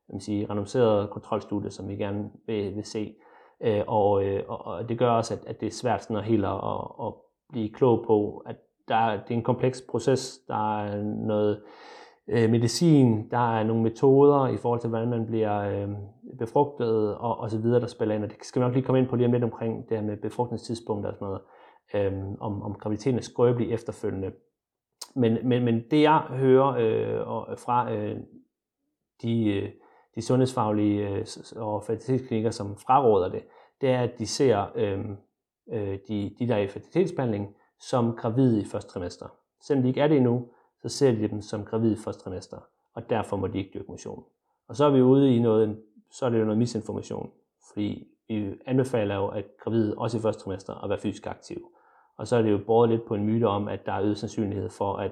[0.09, 3.16] man sige, randomiserede kontrolstudier, som vi gerne vil, vil se.
[3.61, 6.45] Øh, og, øh, og, det gør også, at, at det er svært sådan at helt
[6.45, 7.13] at, at, at
[7.51, 8.55] blive klog på, at
[8.88, 10.39] der det er en kompleks proces.
[10.47, 11.61] Der er noget
[12.30, 15.89] øh, medicin, der er nogle metoder i forhold til, hvordan man bliver øh,
[16.39, 18.23] befrugtet og, og så videre, der spiller ind.
[18.23, 20.05] Og det skal vi nok lige komme ind på lige om lidt omkring det her
[20.05, 21.41] med befrugtningstidspunkter og sådan noget,
[22.13, 24.32] øh, om, om graviditeten er skrøbelig efterfølgende.
[25.15, 28.17] Men, men, men det jeg hører øh, øh fra øh,
[29.21, 29.69] de øh,
[30.15, 33.43] de sundhedsfaglige øh, og fertilitetsklinikker, som fraråder det,
[33.82, 34.99] det er, at de ser øh,
[35.73, 39.26] øh, de, de, der er i fertilitetsbehandling, som gravide i første trimester.
[39.61, 40.49] Selvom de ikke er det endnu,
[40.86, 42.57] så ser de dem som gravide i første trimester,
[42.93, 44.23] og derfor må de ikke dyrke motion.
[44.67, 45.79] Og så er vi ude i noget,
[46.11, 47.31] så er det jo noget misinformation,
[47.73, 51.71] fordi vi anbefaler jo, at gravide også i første trimester at være fysisk aktiv.
[52.17, 54.17] Og så er det jo båret lidt på en myte om, at der er øget
[54.17, 55.11] sandsynlighed for, at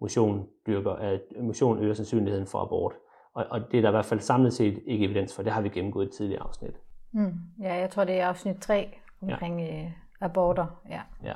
[0.00, 2.92] motion, dyrker, at motion øger sandsynligheden for abort.
[3.34, 5.42] Og, og det er der i hvert fald samlet set ikke evidens for.
[5.42, 6.74] Det har vi gennemgået i et tidligere afsnit.
[7.12, 7.32] Mm.
[7.60, 9.84] Ja, jeg tror, det er afsnit 3 omkring ja.
[9.84, 10.66] Øh, aborter.
[10.90, 11.00] Ja.
[11.24, 11.34] ja.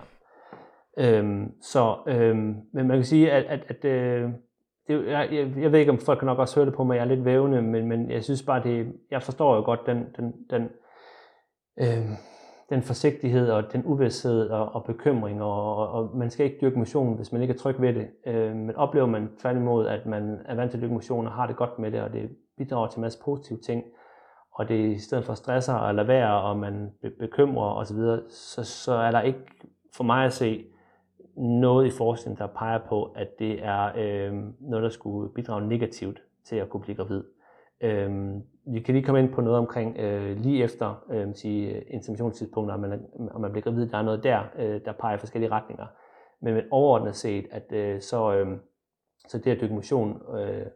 [0.99, 4.31] Øhm, så, øhm, men man kan sige, at, at, at øh,
[4.89, 6.97] det, jeg, jeg, jeg ved ikke, om folk kan nok også høre det på mig,
[6.97, 10.07] jeg er lidt vævende, men, men jeg synes bare, det, jeg forstår jo godt den,
[10.17, 10.69] den, den
[11.81, 12.11] øh,
[12.71, 16.79] den forsigtighed og den uvidshed og, og bekymring, og, og, og man skal ikke dyrke
[16.79, 18.09] motion, hvis man ikke er tryg ved det.
[18.27, 21.47] Øh, men oplever man tværtimod, at man er vant til at dyrke motion og har
[21.47, 23.85] det godt med det, og det bidrager til en masse positive ting,
[24.55, 27.99] og det i stedet for stresser og lader være, og man bekymrer osv.,
[28.31, 29.41] så, så er der ikke
[29.97, 30.65] for mig at se
[31.37, 36.23] noget i forskningen, der peger på, at det er øh, noget, der skulle bidrage negativt
[36.45, 37.25] til at kunne blive gravid.
[37.81, 38.35] Øh,
[38.67, 42.81] vi kan lige komme ind på noget omkring øh, lige efter øh, sige, interventionstidspunkter, om
[42.81, 43.87] man, om man bliver gravid.
[43.89, 45.87] Der er noget der, øh, der peger i forskellige retninger.
[46.41, 48.59] Men, men overordnet set, at øh, så, øh,
[49.29, 50.67] Så det at dykke motion øh,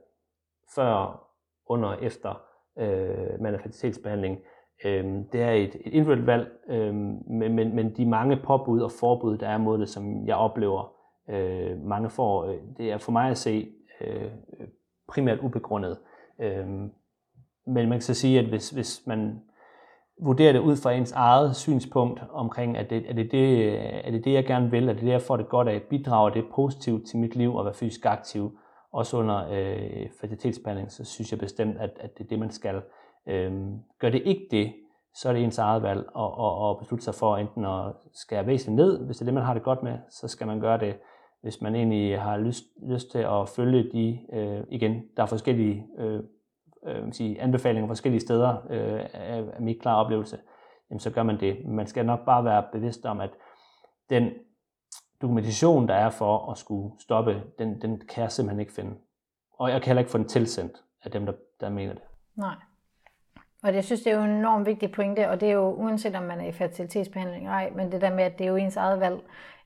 [0.75, 1.27] før,
[1.67, 2.43] under og efter
[2.79, 4.39] øh, man er fertilitetsbehandling,
[4.85, 8.91] Øhm, det er et, et individuelt valg, øh, men, men, men de mange påbud og
[9.01, 10.93] forbud, der er mod det, som jeg oplever,
[11.31, 13.69] øh, mange får, øh, det er for mig at se
[14.01, 14.31] øh,
[15.09, 15.99] primært ubegrundet.
[16.41, 16.67] Øh,
[17.67, 19.41] men man kan så sige, at hvis, hvis man
[20.23, 24.25] vurderer det ud fra ens eget synspunkt omkring, at det, er, det det, er det
[24.25, 27.07] det, jeg gerne vil, er det det, jeg får det godt af, bidrager det positivt
[27.07, 28.59] til mit liv at være fysisk aktiv,
[28.93, 32.83] også under øh, fertilitetsbehandling, så synes jeg bestemt, at, at det er det, man skal.
[33.29, 33.53] Øh,
[33.99, 34.75] gør det ikke det,
[35.15, 38.47] så er det ens eget valg at, at, at beslutte sig for enten at skære
[38.47, 40.79] væsentligt ned, hvis det er det, man har det godt med, så skal man gøre
[40.79, 40.97] det.
[41.43, 45.87] Hvis man egentlig har lyst, lyst til at følge de, øh, igen, der er forskellige
[45.99, 46.21] øh,
[46.87, 50.39] øh, sige, anbefalinger forskellige steder øh, af, af mit klare oplevelse,
[50.91, 51.65] jamen så gør man det.
[51.65, 53.31] Man skal nok bare være bevidst om, at
[54.11, 54.31] den
[55.23, 58.95] dokumentation, der er for at skulle stoppe, den, den kan jeg simpelthen ikke finde.
[59.59, 62.03] Og jeg kan heller ikke få den tilsendt af dem, der, der mener det.
[62.37, 62.55] Nej.
[63.63, 66.17] Og jeg synes, det er jo en enormt vigtig pointe, og det er jo uanset
[66.17, 68.77] om man er i fertilitetsbehandling nej, men det der med, at det er jo ens
[68.77, 69.21] eget valg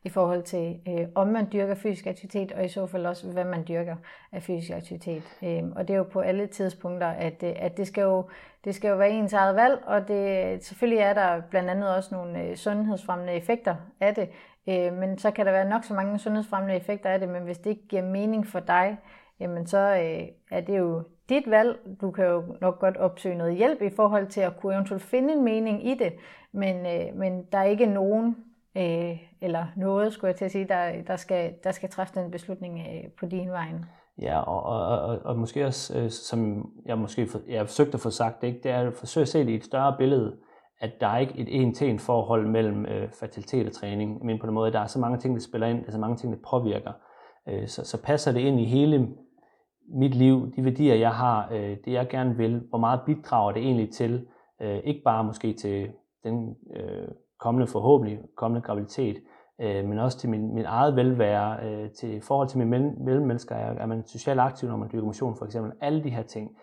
[0.04, 3.44] i forhold til, øh, om man dyrker fysisk aktivitet, og i så fald også, hvad
[3.44, 3.96] man dyrker
[4.32, 5.22] af fysisk aktivitet.
[5.42, 8.28] Øh, og det er jo på alle tidspunkter, at, øh, at det, skal jo,
[8.64, 12.14] det skal jo være ens eget valg, og det, selvfølgelig er der blandt andet også
[12.14, 14.28] nogle øh, sundhedsfremmende effekter af det,
[14.68, 17.58] øh, men så kan der være nok så mange sundhedsfremmende effekter af det, men hvis
[17.58, 18.98] det ikke giver mening for dig,
[19.40, 21.78] jamen så øh, er det jo dit valg.
[22.00, 25.32] Du kan jo nok godt opsøge noget hjælp i forhold til at kunne eventuelt finde
[25.32, 26.12] en mening i det,
[26.52, 28.36] men, øh, men der er ikke nogen
[28.76, 32.30] øh, eller noget, skulle jeg til at sige, der, der, skal, der skal træffe den
[32.30, 33.66] beslutning øh, på din vej.
[34.22, 37.94] Ja, og, og, og, og måske også, øh, som jeg måske for, jeg har forsøgt
[37.94, 40.36] at få sagt, ikke, det er at forsøge at se det i et større billede,
[40.80, 44.54] at der er ikke et en-til-en forhold mellem øh, fertilitet og træning, men på den
[44.54, 46.38] måde, der er så mange ting, der spiller ind, der er så mange ting, der
[46.50, 46.92] påvirker.
[47.48, 49.08] Øh, så, så passer det ind i hele
[49.88, 53.62] mit liv, de værdier, jeg har, øh, det jeg gerne vil, hvor meget bidrager det
[53.62, 54.26] egentlig til,
[54.62, 55.90] øh, ikke bare måske til
[56.24, 57.08] den øh,
[57.40, 59.16] kommende forhåbentlig kommende graviditet,
[59.60, 63.72] øh, men også til min, min eget velvære, øh, til forhold til mine mellemmennesker, er,
[63.72, 66.56] er man socialt aktiv, når man dyrker motion for eksempel, alle de her ting.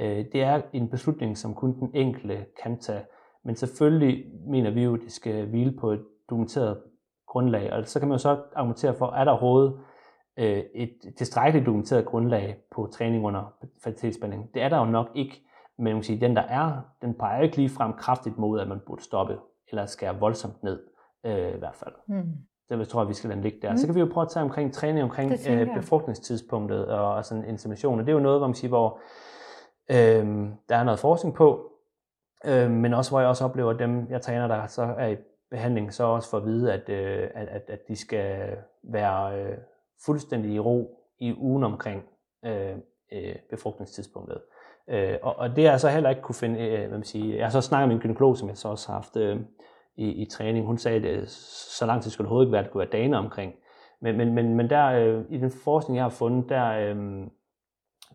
[0.00, 3.02] Øh, det er en beslutning, som kun den enkelte kan tage,
[3.44, 6.78] men selvfølgelig mener vi jo, at det skal hvile på et dokumenteret
[7.28, 9.74] grundlag, og så kan man jo så argumentere for, er der overhovedet
[10.38, 14.54] øh, et tilstrækkeligt dokumenteret grundlag på træning under fertilitetsspænding?
[14.54, 15.42] Det er der jo nok ikke,
[15.78, 18.68] men man kan sige, den der er, den peger ikke lige frem kraftigt mod, at
[18.68, 20.82] man burde stoppe eller skære voldsomt ned,
[21.26, 21.94] øh, i hvert fald.
[22.06, 22.32] Mm.
[22.70, 23.70] Det tror jeg, vi skal lade ligge der.
[23.70, 23.76] Mm.
[23.76, 27.44] Så kan vi jo prøve at tage omkring træning, omkring øh, befrugtningstidspunktet og, og sådan
[27.44, 28.00] insemination.
[28.00, 29.00] Og det er jo noget, hvor man siger, hvor
[29.90, 31.72] øh, der er noget forskning på,
[32.46, 35.16] øh, men også hvor jeg også oplever, at dem, jeg træner, der så er i
[35.50, 39.58] behandling, så også for at vide, at, øh, at, at, at de skal være øh,
[40.06, 42.02] fuldstændig i ro i ugen omkring
[42.44, 42.76] øh,
[43.12, 44.38] øh, befrugtningstidspunktet.
[44.90, 47.36] Øh, og, og det har jeg så heller ikke kunne finde, øh, hvad man siger,
[47.36, 49.40] jeg har så snakket med en gynekolog, som jeg så også har haft øh,
[49.96, 50.66] i, i træning.
[50.66, 52.80] Hun sagde, at øh, så lang tid skulle det overhovedet ikke være, at det kunne
[52.80, 53.54] være dage omkring.
[54.00, 57.26] Men, men, men, men der, øh, i den forskning, jeg har fundet, der, øh,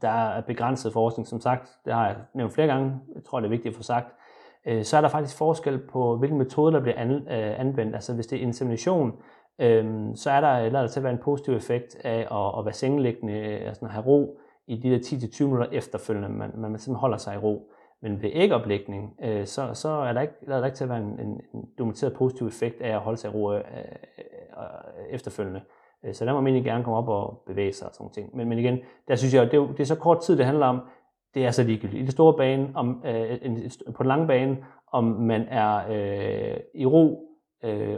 [0.01, 3.45] der er begrænset forskning, som sagt, det har jeg nævnt flere gange, jeg tror, det
[3.45, 4.07] er vigtigt at få sagt,
[4.67, 7.95] øh, så er der faktisk forskel på, hvilken metode, der bliver an, øh, anvendt.
[7.95, 9.11] Altså hvis det er insemination,
[9.61, 12.65] øh, så er der, lader der til at være en positiv effekt af at, at
[12.65, 16.61] være sengeliggende, øh, altså at have ro, i de der 10-20 minutter efterfølgende, man, man
[16.61, 17.69] simpelthen holder sig i ro.
[18.01, 20.89] Men ved ægoplægning, øh, så, så er der ikke, der er der ikke til at
[20.89, 23.63] være en, en, en dokumenteret positiv effekt af at holde sig i ro øh, øh,
[24.17, 25.61] øh efterfølgende.
[26.05, 28.35] Øh, så der må man egentlig gerne komme op og bevæge sig og sådan ting.
[28.37, 30.65] Men, men igen, der synes jeg, det er, det er så kort tid, det handler
[30.65, 30.81] om,
[31.33, 32.01] det er så ligegyldigt.
[32.01, 34.57] I det store bane, om, øh, en, på den lange bane,
[34.91, 37.29] om man er øh, i ro
[37.63, 37.97] øh,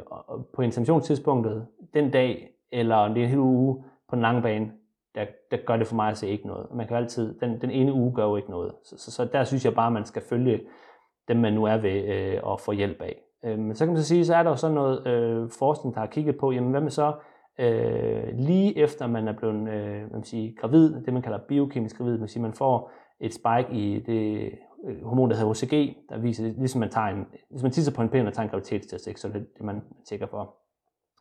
[0.53, 4.71] på interventionstidspunktet den dag, eller det er en hel uge på den lange bane,
[5.15, 6.67] der, der gør det for mig at se ikke noget.
[6.73, 8.73] Man kan altid, den, den ene uge gør jo ikke noget.
[8.83, 10.61] Så, så, så der synes jeg bare, at man skal følge
[11.27, 13.21] dem, man nu er ved øh, og få hjælp af.
[13.45, 15.95] Øh, men så kan man så sige, så er der jo sådan noget øh, forskning,
[15.95, 17.13] der har kigget på, jamen hvad med så
[17.59, 21.97] øh, lige efter man er blevet øh, hvad man siger, gravid, det man kalder biokemisk
[21.97, 24.51] gravid, man siger, man får et spike i det
[24.87, 28.01] Øh, hormon, der hedder OCG, der viser, ligesom man tager en, hvis man tisser på
[28.01, 30.55] en pind og tager en graviditetstest, ikke, så er det det, man tjekker for.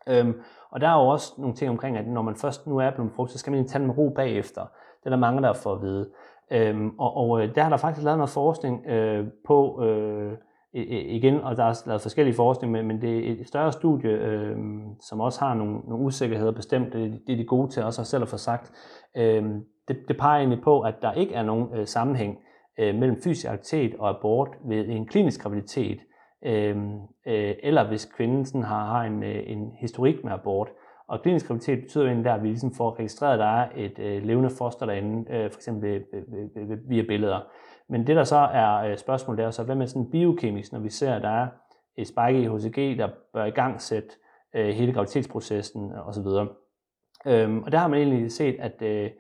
[0.09, 0.40] Øhm,
[0.70, 3.12] og der er jo også nogle ting omkring, at når man først nu er blevet
[3.12, 4.62] frugt, så skal man tage den med ro bagefter.
[5.00, 6.11] Det er der mange, der får at vide.
[6.52, 10.32] Øhm, og, og øh, der har der faktisk lavet noget forskning øh, på, øh,
[10.72, 14.57] igen, og der er lavet forskellige forskning, men, men det er et større studie, øh,
[15.00, 16.92] som også har nogle, nogle usikkerheder bestemt.
[16.92, 18.72] Det, det er de gode til også selv at få sagt.
[19.16, 19.44] Øh,
[19.88, 22.38] det, det peger egentlig på, at der ikke er nogen øh, sammenhæng
[22.79, 26.01] øh, mellem fysisk aktivitet og abort ved en klinisk graviditet
[26.45, 26.77] øh,
[27.27, 30.68] øh, eller hvis kvinden sådan har, har en, øh, en historik med abort.
[31.09, 33.68] Og klinisk graviditet betyder jo egentlig der, at vi ligesom får registreret, at der er
[33.77, 36.05] et øh, levende foster derinde, øh, for eksempel
[36.89, 37.41] via billeder.
[37.89, 40.81] Men det der så er øh, spørgsmålet, det er så, hvad med sådan biokemisk, når
[40.81, 41.49] vi ser, at der er
[41.99, 44.09] et spike i HCG, der bør i gang sætte
[44.55, 46.27] øh, hele graviditetsprocessen osv.
[47.27, 49.11] Øhm, og der har man egentlig set, at øh,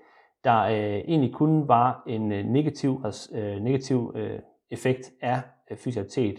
[0.44, 4.38] der øh, egentlig kun var en øh, negativ, altså, øh, negativ øh,
[4.70, 5.40] effekt af
[5.70, 6.38] øh, fysialitet,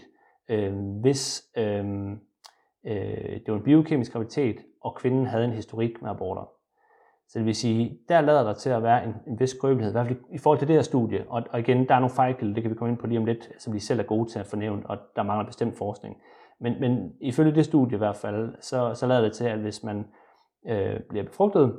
[0.50, 2.10] øh, hvis øh,
[2.86, 6.50] øh, det var en biokemisk graviditet, og kvinden havde en historik med aborter.
[7.28, 9.92] Så det vil sige, der lader der til at være en, en vis skrøbelighed, i
[9.92, 11.24] hvert fald i forhold til det her studie.
[11.28, 13.24] Og, og igen, der er nogle fejl, det kan vi komme ind på lige om
[13.24, 16.16] lidt, som vi selv er gode til at fornævne, og der mangler bestemt forskning.
[16.60, 19.82] Men, men ifølge det studie i hvert fald, så, så lader det til, at hvis
[19.84, 20.04] man
[20.68, 21.78] øh, bliver befrugtet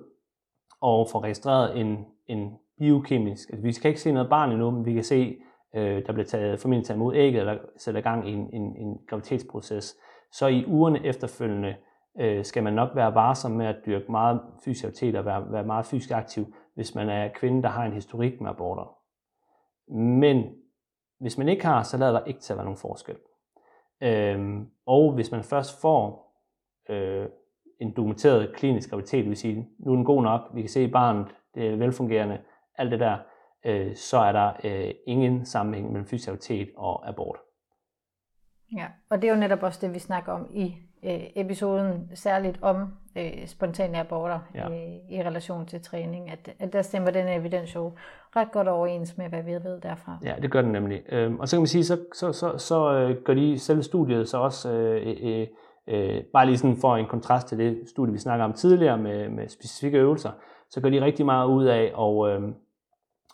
[0.82, 4.86] og får registreret en, en biokemisk, altså vi kan ikke se noget barn endnu, men
[4.86, 5.38] vi kan se,
[5.76, 8.98] øh, der bliver taget, formentlig taget imod ægget, eller sætter gang i en, en, en
[9.08, 9.98] graviditetsproces,
[10.32, 11.76] så i ugerne efterfølgende
[12.20, 15.86] øh, skal man nok være varsom med at dyrke meget fysioterapi og være, være meget
[15.86, 18.98] fysisk aktiv, hvis man er kvinde, der har en historik med aborter.
[19.94, 20.44] Men
[21.20, 23.16] hvis man ikke har, så lader der ikke til at være nogen forskel.
[24.02, 26.34] Øhm, og hvis man først får
[26.90, 27.28] øh,
[27.80, 30.88] en dokumenteret klinisk graviditet, det vil sige, nu er den god nok, vi kan se
[30.88, 32.38] barnet, det er velfungerende,
[32.78, 33.18] alt det der,
[33.66, 37.38] øh, så er der øh, ingen sammenhæng mellem fysioterapi og abort.
[38.78, 42.60] Ja, og det er jo netop også det, vi snakker om i øh, episoden, særligt
[42.62, 44.70] om øh, spontane aborter ja.
[44.70, 47.92] i, i relation til træning, at, at der stemmer den evidens jo
[48.36, 50.18] ret godt overens med, hvad vi ved derfra.
[50.24, 51.02] Ja, det gør den nemlig.
[51.10, 54.30] Øhm, og så kan man sige, så, så, så, så øh, gør de selv studiet
[54.30, 55.48] så også, øh, øh,
[55.88, 59.30] øh, bare lige sådan for en kontrast til det studie, vi snakker om tidligere med,
[59.30, 60.32] med specifikke øvelser,
[60.70, 62.42] så gør de rigtig meget ud af og, øh,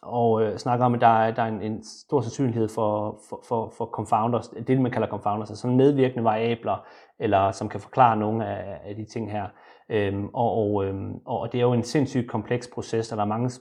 [0.02, 3.44] og øh, snakker om, at der er, der er en, en stor sandsynlighed for, for,
[3.48, 6.86] for, for confounders, det man kalder confounders, altså sådan medvirkende variabler,
[7.20, 9.48] eller som kan forklare nogle af, af de ting her.
[9.90, 13.28] Øhm, og, og, øhm, og det er jo en sindssygt kompleks proces, og der er
[13.28, 13.52] mange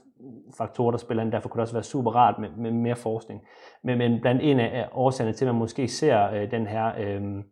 [0.57, 3.41] faktorer, der spiller ind, derfor kunne det også være super rart med, med mere forskning.
[3.83, 7.43] Men, men blandt en af årsagerne til, at man måske ser øh, den her øh,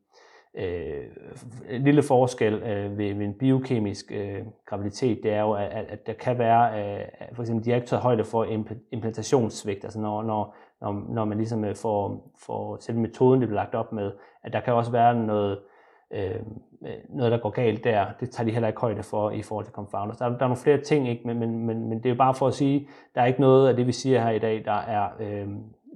[0.55, 1.05] øh,
[1.69, 6.13] lille forskel øh, ved, ved en biokemisk øh, graviditet, det er jo, at, at der
[6.13, 8.43] kan være, øh, for eksempel, de har ikke taget højde for
[8.91, 13.61] implantationssvigt, altså når, når, når, når man ligesom øh, får, får selve metoden, det bliver
[13.61, 14.11] lagt op med,
[14.43, 15.59] at der kan også være noget,
[16.13, 16.35] øh,
[17.09, 18.05] noget, der går galt der.
[18.19, 20.17] Det tager de heller ikke højde for i forhold til confounders.
[20.17, 21.27] Der, der er nogle flere ting, ikke?
[21.27, 23.69] Men, men, men, men det er jo bare for at sige, der er ikke noget
[23.69, 25.47] af det, vi siger her i dag, der er øh,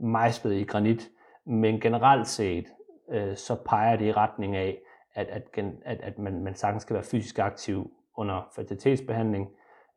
[0.01, 1.09] mejslet i granit.
[1.45, 2.65] Men generelt set,
[3.09, 4.77] øh, så peger det i retning af,
[5.13, 5.43] at, at,
[5.85, 9.49] at, at man, man sagtens skal være fysisk aktiv under fertilitetsbehandling,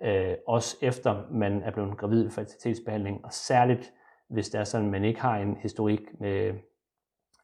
[0.02, 3.92] øh, også efter man er blevet gravid i fertilitetsbehandling, og særligt
[4.28, 6.54] hvis det er sådan, at man ikke har en historik med,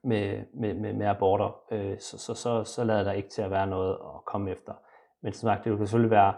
[0.04, 3.50] med, med, med, med aborter, øh, så, så, så, så lader der ikke til at
[3.50, 4.72] være noget at komme efter.
[5.22, 6.34] Men som sagt, det kan selvfølgelig være,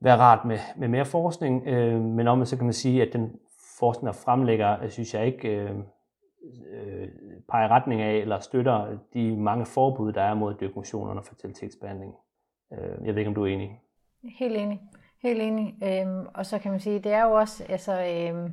[0.00, 3.40] være rart med, med mere forskning, øh, men om så kan man sige, at den
[3.78, 5.76] forskning, der fremlægger, synes jeg ikke øh,
[6.72, 7.08] øh,
[7.48, 12.14] peger retning af eller støtter de mange forbud, der er mod dyrkmotion under fertilitetsbehandling.
[12.72, 13.80] Øh, jeg ved ikke, om du er enig?
[14.38, 14.80] Helt enig.
[15.22, 15.74] Helt enig.
[15.82, 18.52] Øhm, og så kan man sige, det er jo også, altså, øhm,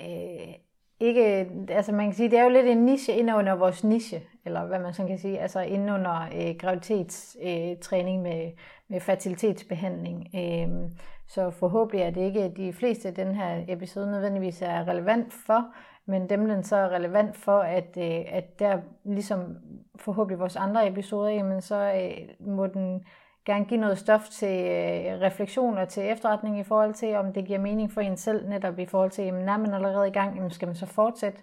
[0.00, 0.54] øh,
[1.00, 4.22] ikke, altså man kan sige, det er jo lidt en niche ind under vores niche,
[4.44, 8.52] eller hvad man så kan sige, altså ind under øh, graviditetstræning øh, med,
[8.88, 10.28] med fertilitetsbehandling.
[10.34, 10.90] Øh,
[11.28, 15.74] så forhåbentlig er det ikke de fleste den her episode nødvendigvis er relevant for,
[16.06, 19.56] men dem den så er relevant for, at, øh, at der ligesom
[19.96, 23.04] forhåbentlig vores andre episoder, jamen så øh, må den
[23.44, 27.46] gerne give noget stof til øh, refleksion og til efterretning i forhold til, om det
[27.46, 30.36] giver mening for en selv, netop i forhold til, jamen er man allerede i gang,
[30.36, 31.42] jamen skal man så fortsætte,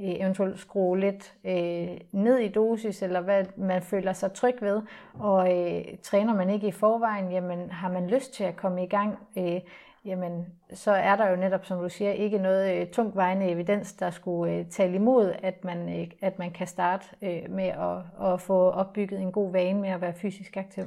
[0.00, 4.82] øh, eventuelt skrue lidt øh, ned i dosis, eller hvad man føler sig tryg ved,
[5.14, 8.88] og øh, træner man ikke i forvejen, jamen har man lyst til at komme i
[8.88, 9.60] gang, øh,
[10.08, 13.92] jamen så er der jo netop, som du siger, ikke noget øh, tungt vejende evidens,
[13.92, 18.26] der skulle øh, tale imod, at man, øh, at man kan starte øh, med at,
[18.32, 20.84] at få opbygget en god vane med at være fysisk aktiv.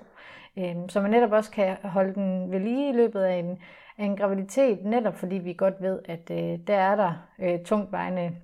[0.57, 3.59] Øh, så man netop også kan holde den ved lige i løbet af en,
[3.97, 7.91] af en graviditet, netop fordi vi godt ved, at øh, der er der øh, tungt
[7.91, 8.36] vejende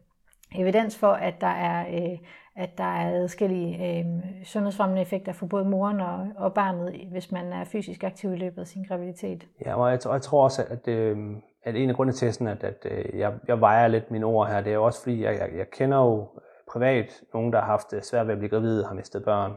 [0.56, 2.18] evidens for, at der er øh,
[2.58, 4.06] at der er adskillige øh,
[4.44, 8.62] sundhedsfremmende effekter for både moren og, og barnet, hvis man er fysisk aktiv i løbet
[8.62, 9.48] af sin graviditet.
[9.66, 11.18] Ja, og jeg, jeg tror også, at, øh,
[11.64, 14.48] at en af grundene til, sådan, at, at øh, jeg, jeg vejer lidt mine ord
[14.48, 16.28] her, det er også fordi, jeg, jeg, jeg kender jo
[16.72, 19.54] privat nogen, der har haft øh, svært ved at blive gravide, har mistet børn,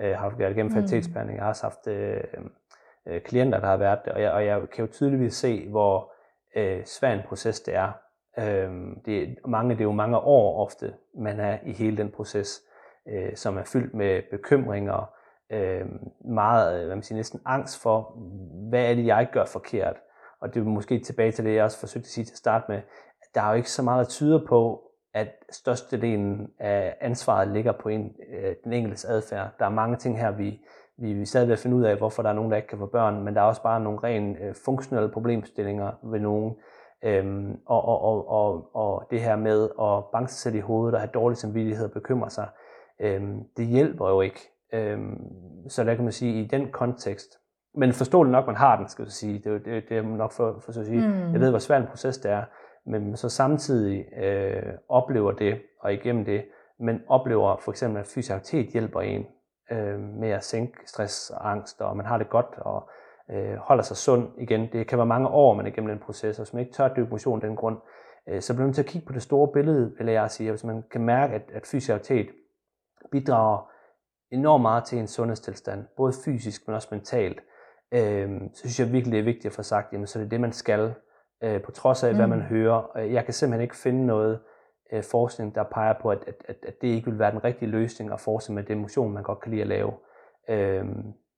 [0.00, 0.72] øh, har haft igennem mm.
[0.72, 1.36] fertilitetsbehandling.
[1.36, 2.20] Jeg har også haft øh,
[3.06, 6.12] øh, klienter, der har været det, og jeg, og jeg kan jo tydeligvis se, hvor
[6.56, 8.03] øh, svær en proces det er
[8.38, 8.70] Øh,
[9.04, 12.62] det, mange, det er jo mange år ofte, man er i hele den proces,
[13.08, 15.10] øh, som er fyldt med bekymringer,
[15.50, 15.86] øhm, øh,
[16.24, 18.18] meget, hvad man siger, næsten angst for,
[18.68, 19.96] hvad er det, jeg gør forkert?
[20.40, 22.64] Og det er måske tilbage til det, jeg også forsøgte at sige til at starte
[22.68, 22.76] med,
[23.22, 24.82] at der er jo ikke så meget, der tyder på,
[25.14, 29.48] at størstedelen af ansvaret ligger på en, øh, den enkeltes adfærd.
[29.58, 30.60] Der er mange ting her, vi,
[30.96, 32.86] vi, vi stadig vil finde ud af, hvorfor der er nogen, der ikke kan få
[32.86, 36.54] børn, men der er også bare nogle rent øh, funktionelle problemstillinger ved nogen.
[37.04, 40.94] Øhm, og, og, og, og, og det her med at banke sig selv i hovedet
[40.94, 42.48] og have dårlig samvittighed og bekymre sig,
[43.00, 44.40] øhm, det hjælper jo ikke.
[44.72, 45.18] Øhm,
[45.68, 47.28] så der kan man sige, i den kontekst,
[47.74, 49.38] men forståeligt nok, man har den, skal jeg sige.
[49.38, 51.08] Det, det, det er nok for, for at sige.
[51.08, 51.32] Mm.
[51.32, 52.44] Jeg ved, hvor svært en proces det er,
[52.86, 56.44] men så samtidig øh, oplever det, og igennem det,
[56.80, 59.26] men oplever for eksempel, at fysisk aktivitet hjælper en
[59.72, 62.90] øh, med at sænke stress og angst, og man har det godt, og
[63.30, 64.68] øh, holder sig sund igen.
[64.72, 66.94] Det kan være mange år, man er igennem den proces, og hvis man ikke tør
[66.94, 67.78] dykke motion den grund,
[68.28, 70.50] øh, så bliver man til at kigge på det store billede, vil jeg sige.
[70.50, 72.30] Hvis man kan mærke, at, at fysisk aktivitet
[73.12, 73.70] bidrager
[74.30, 77.40] enormt meget til en sundhedstilstand, både fysisk, men også mentalt,
[77.94, 80.30] øh, så synes jeg virkelig, det er vigtigt at få sagt, jamen så er det
[80.30, 80.94] det, man skal,
[81.42, 82.16] øh, på trods af, mm.
[82.16, 82.98] hvad man hører.
[82.98, 84.40] Jeg kan simpelthen ikke finde noget
[84.92, 87.70] øh, forskning, der peger på, at, at, at, at det ikke vil være den rigtige
[87.70, 89.92] løsning at fortsætte med det motion, man godt kan lide at lave.
[90.48, 90.84] Øh,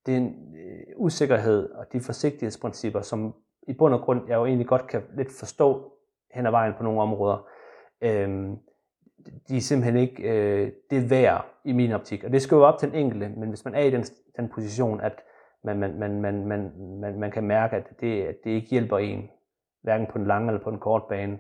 [0.07, 3.35] den øh, usikkerhed og de forsigtighedsprincipper, som
[3.69, 5.93] i bund og grund jeg jo egentlig godt kan lidt forstå
[6.35, 7.49] hen ad vejen på nogle områder.
[8.01, 8.57] Øh,
[9.49, 12.25] de er simpelthen ikke øh, det værd i min optik.
[12.25, 14.05] Og det skal jo op til den enkelte, men hvis man er i den,
[14.37, 15.23] den position, at
[15.65, 18.99] man, man, man, man, man, man, man kan mærke, at det, at det ikke hjælper
[18.99, 19.31] en,
[19.83, 21.39] hverken på den lange eller på den korte bane,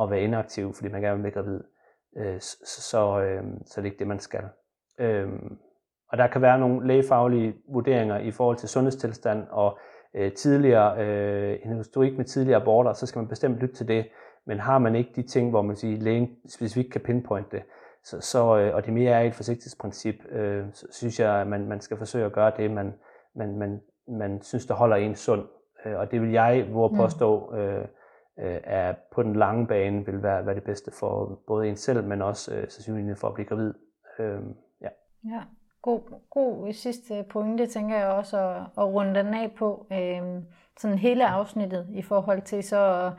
[0.00, 1.60] at være inaktiv, fordi man gerne vil blive gravid,
[2.16, 4.44] øh, så, øhm, så, øh, så det er ikke det, man skal.
[4.98, 5.28] Øh,
[6.14, 9.78] og der kan være nogle lægefaglige vurderinger i forhold til sundhedstilstand og
[10.14, 14.06] øh, tidligere, øh, en historik med tidligere aborter, så skal man bestemt lytte til det.
[14.46, 17.62] Men har man ikke de ting, hvor man siger, lægen specifikt kan pinpointe det,
[18.04, 21.68] så, så, øh, og det mere er et forsigtighedsprincip, øh, så synes jeg, at man,
[21.68, 22.94] man skal forsøge at gøre det, man,
[23.36, 25.42] man, man, man synes, der holder en sund.
[25.86, 26.96] Øh, og det vil jeg hvor mm.
[26.96, 27.84] påstå, øh,
[28.38, 32.04] øh, er på den lange bane vil være, være det bedste for både en selv,
[32.04, 33.74] men også øh, sandsynligvis for at blive gravid.
[34.18, 34.40] Øh,
[34.80, 34.88] ja.
[35.24, 35.42] ja,
[35.84, 39.86] god, god sidste pointe, tænker jeg også at, at runde den af på.
[39.92, 40.42] Øh,
[40.78, 43.12] sådan hele afsnittet i forhold til så at,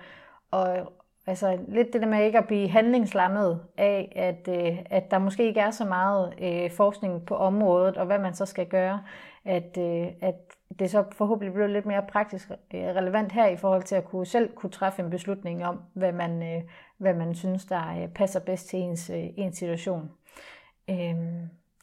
[0.52, 0.94] og,
[1.28, 5.44] Altså lidt det der med ikke at blive handlingslammet af, at, øh, at der måske
[5.46, 9.04] ikke er så meget øh, forskning på området, og hvad man så skal gøre,
[9.46, 10.36] at, øh, at
[10.80, 14.26] det så forhåbentlig bliver lidt mere praktisk øh, relevant her i forhold til at kunne
[14.26, 16.64] selv kunne træffe en beslutning om, hvad man, øh,
[16.98, 20.12] hvad man synes, der øh, passer bedst til ens, øh, ens situation.
[20.90, 21.16] Øh,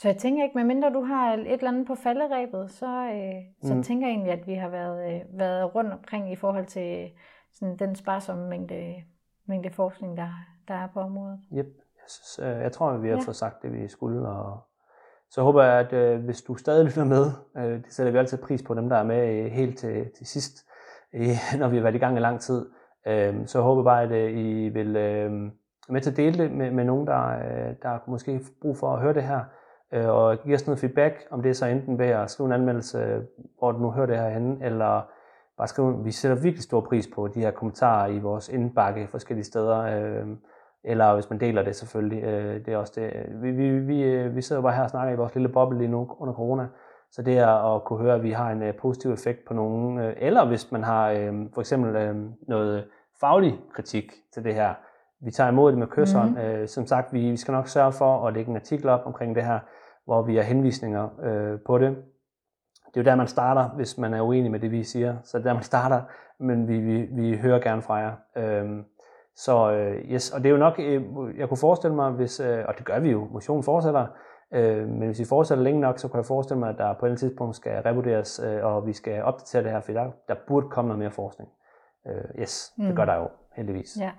[0.03, 3.75] så jeg tænker ikke, medmindre du har et eller andet på falderæbet, så, øh, så
[3.75, 3.83] mm.
[3.83, 7.11] tænker jeg egentlig, at vi har været, øh, været rundt omkring i forhold til
[7.53, 8.95] sådan den sparsomme mængde
[9.47, 10.29] mængde forskning, der,
[10.69, 11.39] der er på området.
[11.53, 11.67] Yep.
[11.77, 13.23] Jeg, synes, øh, jeg tror, at vi har ja.
[13.23, 14.29] fået sagt det, vi skulle.
[14.29, 14.61] Og
[15.31, 17.27] så håber jeg, at øh, hvis du stadig lytter med,
[17.57, 20.27] øh, det sætter vi altid pris på dem, der er med øh, helt til, til
[20.27, 20.67] sidst,
[21.15, 22.71] øh, når vi har været i gang i lang tid.
[23.07, 25.33] Øh, så jeg håber bare, at øh, I vil øh,
[25.89, 29.01] med til at dele det med, med nogen, der, øh, der måske brug for at
[29.01, 29.41] høre det her,
[29.93, 32.53] øh, og give os noget feedback, om det er så enten ved at skrive en
[32.53, 33.23] anmeldelse,
[33.59, 35.03] hvor du nu hører det her henne, eller
[35.59, 39.45] bare skrive, vi sætter virkelig stor pris på de her kommentarer i vores indbakke forskellige
[39.45, 40.27] steder, øh,
[40.85, 42.23] eller hvis man deler det selvfølgelig.
[42.25, 43.27] Øh, det er også det.
[43.43, 45.91] Vi, vi, vi, øh, vi sidder bare her og snakker i vores lille boble lige
[45.91, 46.67] nu under corona,
[47.11, 49.99] så det er at kunne høre, at vi har en uh, positiv effekt på nogen,
[49.99, 52.17] øh, eller hvis man har øh, for eksempel øh,
[52.49, 52.85] noget
[53.21, 54.75] faglig kritik til det her,
[55.25, 56.29] vi tager imod det med kysseren.
[56.29, 56.45] Mm-hmm.
[56.45, 59.35] Øh, som sagt, vi, vi skal nok sørge for at lægge en artikel op omkring
[59.35, 59.59] det her,
[60.05, 61.97] hvor vi har henvisninger øh, på det
[62.95, 65.17] det er jo der, man starter, hvis man er uenig med det, vi siger.
[65.25, 66.03] Så det er der, man starter,
[66.39, 68.13] men vi, vi, vi hører gerne fra jer.
[68.37, 68.85] Øhm,
[69.37, 71.03] så øh, yes, og det er jo nok, øh,
[71.39, 74.07] jeg kunne forestille mig, hvis, øh, og det gør vi jo, motionen fortsætter,
[74.55, 77.07] øh, men hvis vi fortsætter længe nok, så kan jeg forestille mig, at der på
[77.07, 80.69] et tidspunkt skal revurderes, øh, og vi skal opdatere det her, for der, der burde
[80.69, 81.51] komme noget mere forskning.
[82.07, 82.87] Øh, yes, mm.
[82.87, 83.97] det gør der jo, heldigvis.
[84.01, 84.11] Ja.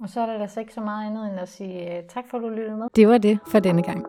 [0.00, 2.38] Og så er der altså ikke så meget andet end at sige uh, tak for,
[2.38, 2.86] at du lyttede med.
[2.96, 4.06] Det var det for denne gang.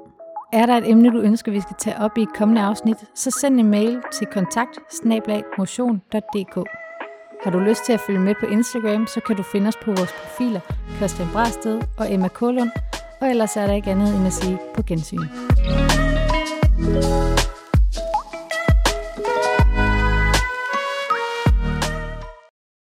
[0.56, 3.32] Er der et emne, du ønsker, vi skal tage op i et kommende afsnit, så
[3.32, 4.80] send en mail til kontakt
[7.44, 9.92] Har du lyst til at følge med på Instagram, så kan du finde os på
[9.92, 10.60] vores profiler
[10.98, 12.70] Christian Brasted og Emma Kålund,
[13.22, 15.20] og ellers er der ikke andet end at sige på gensyn.
[16.78, 17.35] thank you